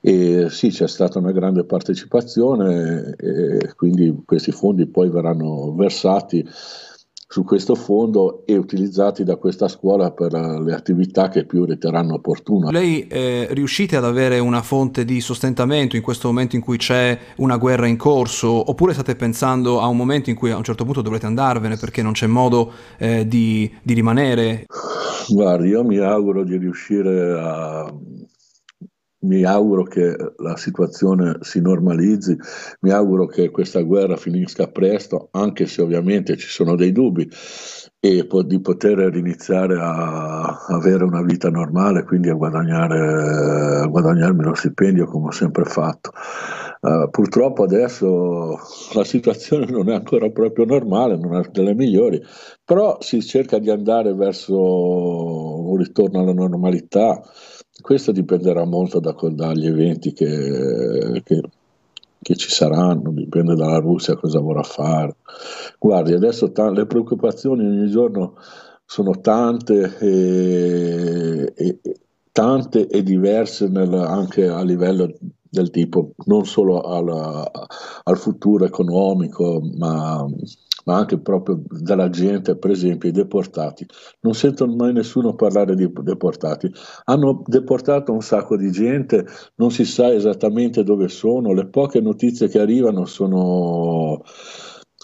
E 0.07 0.51
sì, 0.51 0.69
c'è 0.69 0.87
stata 0.87 1.19
una 1.19 1.33
grande 1.33 1.65
partecipazione 1.65 3.15
e 3.17 3.73
quindi 3.75 4.15
questi 4.27 4.53
fondi 4.53 4.87
poi 4.87 5.09
verranno 5.09 5.73
versati 5.75 6.47
su 6.47 7.43
questo 7.43 7.75
fondo 7.75 8.43
e 8.45 8.55
utilizzati 8.59 9.25
da 9.25 9.37
questa 9.37 9.67
scuola 9.67 10.11
per 10.11 10.35
le 10.35 10.75
attività 10.75 11.31
che 11.31 11.47
più 11.47 11.65
riterranno 11.65 12.17
opportune. 12.17 12.71
Lei 12.71 13.07
eh, 13.07 13.49
riuscite 13.53 13.97
ad 13.97 14.05
avere 14.05 14.39
una 14.41 14.61
fonte 14.61 15.07
di 15.07 15.23
sostentamento 15.23 15.97
in 15.97 16.03
questo 16.03 16.29
momento 16.29 16.55
in 16.55 16.61
cui 16.61 16.77
c'è 16.77 17.19
una 17.37 17.57
guerra 17.57 17.87
in 17.87 17.97
corso 17.97 18.71
oppure 18.71 18.93
state 18.93 19.17
pensando 19.17 19.81
a 19.81 19.87
un 19.87 19.97
momento 19.97 20.29
in 20.29 20.37
cui 20.37 20.51
a 20.51 20.59
un 20.59 20.65
certo 20.65 20.85
punto 20.85 21.01
dovrete 21.01 21.25
andarvene 21.25 21.79
perché 21.79 22.03
non 22.03 22.13
c'è 22.13 22.27
modo 22.27 22.71
eh, 22.99 23.27
di, 23.27 23.75
di 23.83 23.95
rimanere? 23.95 24.67
Guardi, 25.31 25.69
io 25.69 25.83
mi 25.83 25.97
auguro 25.97 26.45
di 26.45 26.59
riuscire 26.59 27.41
a 27.41 27.91
mi 29.25 29.45
auguro 29.45 29.83
che 29.83 30.15
la 30.37 30.57
situazione 30.57 31.39
si 31.41 31.61
normalizzi, 31.61 32.37
mi 32.81 32.91
auguro 32.91 33.27
che 33.27 33.51
questa 33.51 33.81
guerra 33.81 34.17
finisca 34.17 34.69
presto, 34.69 35.29
anche 35.33 35.67
se 35.67 35.83
ovviamente 35.83 36.37
ci 36.37 36.49
sono 36.49 36.77
dei 36.77 36.93
dubbi, 36.93 37.29
e 38.05 38.27
po- 38.27 38.43
di 38.43 38.61
poter 38.61 38.99
riniziare 38.99 39.79
a 39.81 40.67
avere 40.69 41.05
una 41.05 41.23
vita 41.23 41.49
normale, 41.49 42.05
quindi 42.05 42.29
a, 42.29 42.35
guadagnare, 42.35 43.81
a 43.81 43.87
guadagnarmi 43.87 44.43
lo 44.43 44.55
stipendio 44.55 45.07
come 45.07 45.29
ho 45.29 45.31
sempre 45.31 45.65
fatto. 45.65 46.13
Uh, 46.83 47.09
purtroppo 47.09 47.63
adesso 47.63 48.59
la 48.93 49.05
situazione 49.05 49.65
non 49.71 49.89
è 49.89 49.95
ancora 49.95 50.29
proprio 50.29 50.67
normale, 50.67 51.17
non 51.17 51.35
è 51.37 51.49
delle 51.51 51.75
migliori, 51.75 52.23
però 52.63 52.99
si 53.01 53.23
cerca 53.23 53.59
di 53.59 53.71
andare 53.71 54.13
verso 54.13 54.55
un 54.55 55.77
ritorno 55.79 56.21
alla 56.21 56.35
normalità 56.35 57.23
questo 57.81 58.13
dipenderà 58.13 58.65
molto 58.65 59.01
da, 59.01 59.15
dagli 59.31 59.67
eventi 59.67 60.13
che, 60.13 61.23
che, 61.25 61.43
che, 62.21 62.37
ci 62.37 62.51
saranno, 62.51 63.11
dipende 63.11 63.55
dalla 63.55 63.79
Russia 63.79 64.17
cosa 64.17 64.41
vorrà 64.41 64.63
fare. 64.63 65.17
Guardi, 65.79 66.13
adesso 66.13 66.53
t- 66.53 66.59
le 66.73 66.87
preoccupazioni 66.87 67.65
ogni 67.65 67.91
giorno 67.91 68.37
sono 68.85 69.21
tante 69.21 69.97
e, 69.99 71.53
e, 71.55 71.79
tante 72.31 72.87
e 72.87 73.03
diverse 73.03 73.69
nel, 73.69 73.93
anche 73.93 74.47
a 74.47 74.63
livello 74.63 75.13
del 75.55 75.71
tipo 75.71 76.13
non 76.27 76.45
solo 76.47 76.81
al, 76.81 77.49
al 78.03 78.19
futuro 78.19 78.65
economico, 78.65 79.61
ma 79.77 80.27
ma 80.85 80.97
anche 80.97 81.19
proprio 81.19 81.63
dalla 81.69 82.09
gente, 82.11 82.57
per 82.57 82.71
esempio 82.71 83.09
i 83.09 83.13
deportati. 83.13 83.87
Non 84.21 84.35
sento 84.35 84.67
mai 84.67 84.93
nessuno 84.93 85.35
parlare 85.35 85.75
di 85.75 85.91
deportati. 85.93 86.73
Hanno 87.05 87.43
deportato 87.47 88.13
un 88.13 88.23
sacco 88.23 88.57
di 88.57 88.71
gente, 88.71 89.27
non 89.57 89.71
si 89.71 89.85
sa 89.85 90.13
esattamente 90.13 90.83
dove 90.83 91.09
sono, 91.09 91.53
le 91.53 91.67
poche 91.67 92.01
notizie 92.01 92.49
che 92.49 92.61
arrivano 92.61 93.05
sono, 93.05 94.23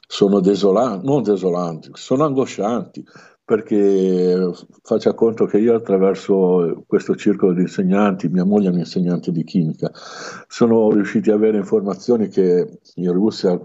sono 0.06 0.40
desolanti, 0.40 1.06
non 1.06 1.22
desolanti, 1.22 1.90
sono 1.92 2.24
angoscianti 2.24 3.04
perché 3.50 4.52
faccia 4.84 5.12
conto 5.12 5.44
che 5.46 5.58
io 5.58 5.74
attraverso 5.74 6.84
questo 6.86 7.16
circolo 7.16 7.52
di 7.52 7.62
insegnanti, 7.62 8.28
mia 8.28 8.44
moglie 8.44 8.68
è 8.68 8.70
un'insegnante 8.70 9.32
di 9.32 9.42
chimica, 9.42 9.90
sono 10.46 10.92
riusciti 10.92 11.30
ad 11.30 11.38
avere 11.38 11.56
informazioni 11.56 12.28
che 12.28 12.78
in 12.94 13.12
Russia, 13.12 13.60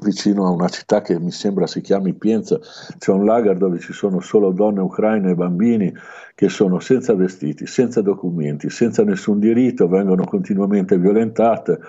vicino 0.00 0.46
a 0.46 0.50
una 0.50 0.68
città 0.68 1.00
che 1.00 1.18
mi 1.18 1.30
sembra 1.30 1.66
si 1.66 1.80
chiami 1.80 2.14
Pienza, 2.14 2.58
c'è 2.98 3.12
un 3.12 3.24
lager 3.24 3.56
dove 3.56 3.78
ci 3.78 3.92
sono 3.92 4.20
solo 4.20 4.52
donne 4.52 4.80
ucraine 4.80 5.30
e 5.30 5.34
bambini 5.34 5.92
che 6.34 6.48
sono 6.48 6.80
senza 6.80 7.14
vestiti, 7.14 7.66
senza 7.66 8.00
documenti, 8.00 8.70
senza 8.70 9.02
nessun 9.02 9.38
diritto, 9.38 9.88
vengono 9.88 10.24
continuamente 10.24 10.98
violentate, 10.98 11.80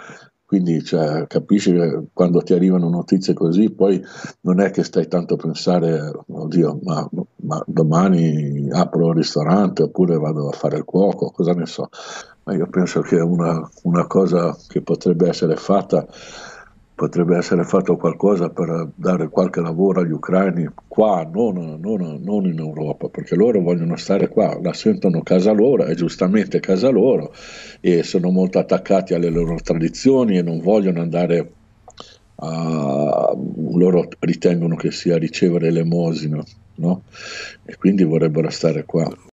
quindi 0.50 0.84
cioè, 0.84 1.28
capisci 1.28 1.72
che 1.72 2.08
quando 2.12 2.42
ti 2.42 2.54
arrivano 2.54 2.90
notizie 2.90 3.36
così, 3.36 3.70
poi 3.70 4.04
non 4.42 4.60
è 4.60 4.72
che 4.72 4.84
stai 4.84 5.08
tanto 5.08 5.36
a 5.36 5.38
pensare, 5.38 6.12
oddio, 6.26 6.80
ma, 6.82 7.08
ma 7.44 7.64
domani 7.68 8.68
apro 8.72 9.10
il 9.10 9.18
ristorante 9.18 9.84
oppure 9.84 10.18
vado 10.18 10.50
a 10.50 10.52
fare 10.52 10.78
il 10.78 10.86
cuoco, 10.86 11.30
cosa 11.30 11.54
ne 11.54 11.68
so. 11.68 11.90
Ma 12.46 12.56
io 12.56 12.66
penso 12.66 13.02
che 13.02 13.20
una, 13.20 13.62
una 13.84 14.08
cosa 14.08 14.58
che 14.68 14.82
potrebbe 14.82 15.28
essere 15.28 15.56
fatta 15.56 16.08
potrebbe 17.00 17.38
essere 17.38 17.64
fatto 17.64 17.96
qualcosa 17.96 18.50
per 18.50 18.90
dare 18.94 19.30
qualche 19.30 19.62
lavoro 19.62 20.02
agli 20.02 20.12
ucraini 20.12 20.68
qua, 20.86 21.26
non, 21.34 21.80
non, 21.80 22.20
non, 22.22 22.46
in 22.46 22.60
Europa, 22.60 23.08
perché 23.08 23.36
loro 23.36 23.62
vogliono 23.62 23.96
stare 23.96 24.28
qua, 24.28 24.60
la 24.62 24.74
sentono 24.74 25.24
casa 25.24 25.54
loro, 25.54 25.86
è 25.86 25.96
giustamente 25.96 26.60
casa 26.60 26.90
loro 26.90 27.34
e 27.80 28.04
sono 28.04 28.32
molto 28.32 28.60
attaccati 28.60 29.14
alle 29.14 29.30
loro 29.30 29.56
tradizioni 29.64 30.38
e 30.38 30.42
non 30.42 30.60
vogliono 30.60 31.00
andare 31.00 31.52
a... 32.36 33.34
loro 33.72 34.10
ritengono 34.20 34.76
che 34.76 34.92
sia 34.92 35.18
ricevere 35.18 35.72
l'emosina, 35.72 36.44
no? 36.76 37.04
E 37.64 37.78
quindi 37.78 38.04
vorrebbero 38.04 38.50
stare 38.50 38.84
qua. 38.84 39.29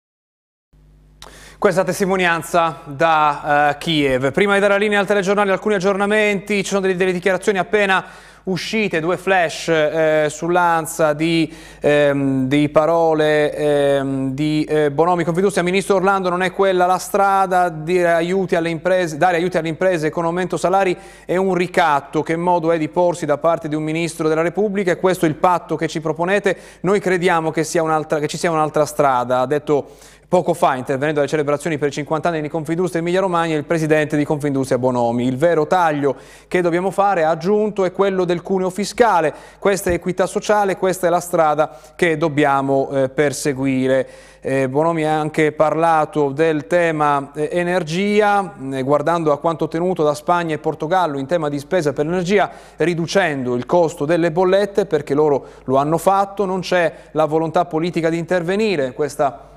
Questa 1.58 1.84
testimonianza 1.84 2.80
da 2.84 3.70
uh, 3.72 3.78
Kiev. 3.78 4.30
Prima 4.30 4.52
di 4.52 4.60
dare 4.60 4.74
la 4.74 4.78
linea 4.78 5.00
al 5.00 5.06
telegiornale 5.06 5.52
alcuni 5.52 5.74
aggiornamenti, 5.74 6.62
ci 6.62 6.68
sono 6.68 6.82
delle, 6.82 6.96
delle 6.96 7.12
dichiarazioni 7.12 7.56
appena 7.56 8.04
uscite, 8.46 9.00
due 9.00 9.16
flash 9.16 9.68
eh, 9.68 10.26
sull'Anza 10.30 11.14
di, 11.14 11.52
ehm, 11.80 12.46
di, 12.46 12.68
parole 12.68 13.52
ehm, 13.54 14.32
di 14.34 14.64
eh, 14.64 14.90
Bonomi 14.90 15.24
Confindustria. 15.24 15.64
Ministro 15.64 15.96
Orlando 15.96 16.28
non 16.28 16.42
è 16.42 16.52
quella 16.52 16.86
la 16.86 16.98
strada, 16.98 17.68
dire 17.70 18.12
aiuti 18.12 18.54
alle 18.54 18.70
imprese, 18.70 19.16
dare 19.16 19.36
aiuti 19.36 19.56
alle 19.56 19.68
imprese 19.68 20.10
con 20.10 20.26
aumento 20.26 20.56
salari 20.56 20.96
è 21.24 21.36
un 21.36 21.54
ricatto. 21.54 22.22
Che 22.22 22.36
modo 22.36 22.70
è 22.70 22.78
di 22.78 22.88
porsi 22.88 23.26
da 23.26 23.38
parte 23.38 23.68
di 23.68 23.74
un 23.74 23.82
Ministro 23.82 24.28
della 24.28 24.42
Repubblica? 24.42 24.92
E 24.92 24.96
questo 24.96 25.24
è 25.24 25.28
il 25.28 25.36
patto 25.36 25.74
che 25.74 25.88
ci 25.88 26.00
proponete. 26.00 26.56
Noi 26.80 27.00
crediamo 27.00 27.50
che, 27.50 27.64
sia 27.64 27.82
che 28.06 28.28
ci 28.28 28.36
sia 28.36 28.50
un'altra 28.50 28.86
strada, 28.86 29.40
ha 29.40 29.46
detto 29.46 29.90
Poco 30.28 30.54
fa, 30.54 30.74
intervenendo 30.74 31.20
alle 31.20 31.28
celebrazioni 31.28 31.78
per 31.78 31.86
i 31.86 31.92
50 31.92 32.28
anni 32.28 32.40
di 32.40 32.48
Confindustria 32.48 33.00
Emilia 33.00 33.20
Romagna, 33.20 33.54
il 33.54 33.62
presidente 33.62 34.16
di 34.16 34.24
Confindustria 34.24 34.76
Bonomi. 34.76 35.24
Il 35.24 35.36
vero 35.36 35.68
taglio 35.68 36.16
che 36.48 36.62
dobbiamo 36.62 36.90
fare, 36.90 37.22
ha 37.22 37.30
aggiunto, 37.30 37.84
è 37.84 37.92
quello 37.92 38.24
del 38.24 38.42
cuneo 38.42 38.68
fiscale. 38.70 39.32
Questa 39.60 39.90
è 39.90 39.92
equità 39.92 40.26
sociale, 40.26 40.78
questa 40.78 41.06
è 41.06 41.10
la 41.10 41.20
strada 41.20 41.78
che 41.94 42.16
dobbiamo 42.16 42.90
eh, 42.90 43.08
perseguire. 43.08 44.08
Eh, 44.40 44.68
Bonomi 44.68 45.04
ha 45.04 45.16
anche 45.16 45.52
parlato 45.52 46.30
del 46.30 46.66
tema 46.66 47.30
eh, 47.32 47.48
energia, 47.52 48.54
eh, 48.72 48.82
guardando 48.82 49.30
a 49.30 49.38
quanto 49.38 49.66
ottenuto 49.66 50.02
da 50.02 50.14
Spagna 50.14 50.56
e 50.56 50.58
Portogallo 50.58 51.20
in 51.20 51.26
tema 51.26 51.48
di 51.48 51.60
spesa 51.60 51.92
per 51.92 52.04
l'energia, 52.04 52.50
riducendo 52.78 53.54
il 53.54 53.64
costo 53.64 54.04
delle 54.04 54.32
bollette 54.32 54.86
perché 54.86 55.14
loro 55.14 55.46
lo 55.66 55.76
hanno 55.76 55.98
fatto, 55.98 56.44
non 56.44 56.62
c'è 56.62 56.92
la 57.12 57.26
volontà 57.26 57.64
politica 57.64 58.10
di 58.10 58.18
intervenire. 58.18 58.92
Questa 58.92 59.54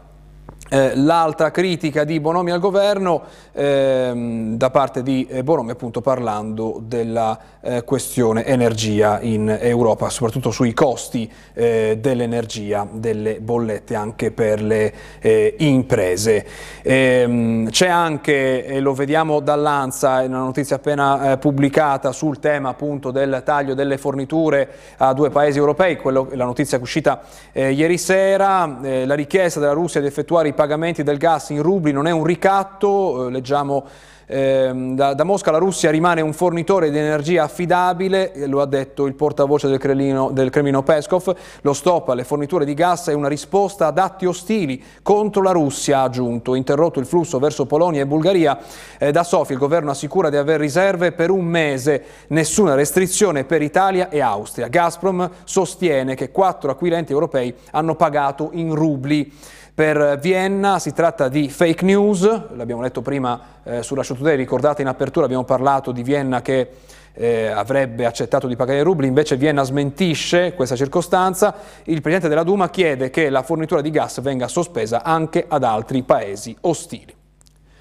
eh, 0.69 0.95
L'altra 0.95 1.49
critica 1.51 2.03
di 2.03 2.19
Bonomi 2.19 2.51
al 2.51 2.60
governo 2.60 3.23
ehm, 3.53 4.55
da 4.55 4.69
parte 4.69 5.01
di 5.01 5.25
eh, 5.27 5.43
Bonomi 5.43 5.71
appunto 5.71 6.01
parlando 6.01 6.79
della 6.84 7.38
eh, 7.62 7.84
questione 7.84 8.45
energia 8.45 9.19
in 9.21 9.58
Europa, 9.60 10.10
soprattutto 10.10 10.51
sui 10.51 10.73
costi 10.73 11.29
eh, 11.53 11.97
dell'energia, 11.99 12.88
delle 12.89 13.39
bollette 13.39 13.95
anche 13.95 14.32
per 14.32 14.62
le 14.62 14.93
eh, 15.19 15.55
imprese. 15.58 16.45
Ehm, 16.84 17.69
c'è 17.69 17.88
anche, 17.88 18.65
e 18.65 18.79
lo 18.79 18.93
vediamo 18.93 19.39
dall'Anza, 19.39 20.21
una 20.21 20.38
notizia 20.39 20.75
appena 20.75 21.38
pubblicata 21.38 22.12
sul 22.12 22.39
tema 22.39 22.69
appunto 22.69 23.12
del 23.12 23.41
taglio 23.43 23.73
delle 23.73 23.97
forniture 23.97 24.69
a 24.97 25.13
due 25.13 25.29
paesi 25.29 25.58
europei, 25.58 25.97
quello, 25.97 26.29
la 26.34 26.45
notizia 26.45 26.77
uscita 26.79 27.21
ieri 27.53 27.97
sera, 27.97 28.77
la 28.82 29.15
richiesta 29.15 29.60
della 29.60 29.73
Russia 29.73 29.99
di 29.99 30.08
effettuare 30.08 30.49
i 30.49 30.53
pagamenti 30.60 31.04
del 31.04 31.17
gas 31.17 31.52
in 31.52 31.62
rubli 31.62 31.93
non 31.93 32.06
è 32.06 32.12
un 32.12 32.26
ricatto, 32.26 33.28
eh, 33.28 33.32
leggiamo 33.32 33.86
eh, 34.32 34.72
da, 34.93 35.15
da, 35.15 35.24
Mosca 35.24 35.50
la 35.50 35.58
Russia 35.58 35.89
rimane 35.89 36.22
un 36.22 36.34
fornitore 36.34 36.91
di 36.91 36.98
energia 37.00 37.45
affidabile, 37.45 38.34
lo 38.45 38.62
ha 38.62 38.67
detto 38.67 39.08
il 39.08 39.15
portavoce 39.15 39.67
del, 39.67 39.80
Cremlino, 39.80 40.30
del 40.30 40.52
Cremlino 40.52 40.84
Peskov, 40.84 41.34
lo 41.62 41.74
stop 41.74 42.10
alle 42.10 42.24
forniture 42.24 42.63
di 42.63 42.76
gas 42.76 43.08
è 43.08 43.13
una 43.13 43.28
risposta 43.28 43.88
ad 43.88 43.98
atti 43.98 44.28
ostili 44.28 44.84
contro 45.02 45.41
la 45.41 45.52
Russia, 45.52 46.00
ha 46.00 46.04
aggiunto, 46.04 46.54
interrotto 46.54 47.00
il 47.00 47.08
flusso 47.08 47.39
verso 47.39 47.65
Polonia 47.65 48.02
e 48.02 48.06
Bulgaria, 48.06 48.60
eh, 49.00 49.12
da 49.12 49.24
Sofia 49.24 49.56
il 49.56 49.62
governo 49.62 49.89
assicura 49.89 50.30
di 50.30 50.38
aver 50.38 50.60
riserve 50.60 51.12
per 51.12 51.32
un 51.32 51.45
mese, 51.45 52.04
nessuna 52.28 52.76
restrizione 52.76 53.45
per 53.45 53.63
Italia 53.63 54.10
e 54.10 54.19
Austria. 54.19 54.67
Gazprom 54.67 55.28
sostiene 55.43 56.13
che 56.13 56.30
quattro 56.30 56.69
acquirenti 56.69 57.13
europei 57.13 57.52
hanno 57.72 57.95
pagato 57.95 58.50
in 58.52 58.76
rubli. 58.76 59.58
Per 59.80 60.20
Vienna 60.20 60.78
si 60.78 60.92
tratta 60.92 61.30
di 61.30 61.50
fake 61.50 61.86
news, 61.86 62.30
l'abbiamo 62.54 62.82
letto 62.82 63.02
prima 63.02 63.39
eh, 63.63 63.82
sulla 63.82 64.04
Show 64.04 64.18
Today, 64.18 64.36
ricordate 64.36 64.82
in 64.82 64.89
apertura 64.89 65.24
abbiamo 65.24 65.46
parlato 65.46 65.94
di 65.94 66.04
Vienna 66.04 66.42
che 66.42 66.70
eh, 67.13 67.48
avrebbe 67.48 68.06
accettato 68.06 68.48
di 68.48 68.58
pagare 68.58 68.80
i 68.80 68.84
rubli, 68.84 69.08
invece 69.08 69.38
Vienna 69.38 69.63
smentisce 69.63 70.54
questa 70.54 70.76
circostanza, 70.76 71.56
il 71.84 72.02
Presidente 72.02 72.28
della 72.28 72.44
Duma 72.44 72.70
chiede 72.70 73.10
che 73.10 73.30
la 73.30 73.42
fornitura 73.42 73.80
di 73.80 73.89
gas 73.89 74.20
venga 74.20 74.50
sospesa 74.50 75.02
anche 75.02 75.46
ad 75.48 75.63
altri 75.63 76.04
paesi 76.04 76.54
ostili. 76.60 77.15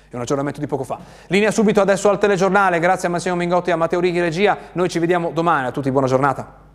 È 0.09 0.15
un 0.15 0.21
aggiornamento 0.21 0.61
di 0.61 0.69
poco 0.69 0.85
fa. 0.85 1.01
Linea 1.27 1.51
subito 1.51 1.81
adesso 1.81 2.09
al 2.09 2.21
telegiornale, 2.21 2.79
grazie 2.79 3.09
a 3.09 3.11
Massimo 3.11 3.35
Mingotti 3.35 3.71
e 3.71 3.73
a 3.73 3.77
Matteo 3.77 3.99
Righi 3.99 4.21
Regia, 4.21 4.57
noi 4.75 4.89
ci 4.89 5.01
vediamo 5.01 5.33
domani, 5.33 5.67
a 5.67 5.73
tutti 5.73 5.91
buona 5.91 6.07
giornata. 6.07 6.68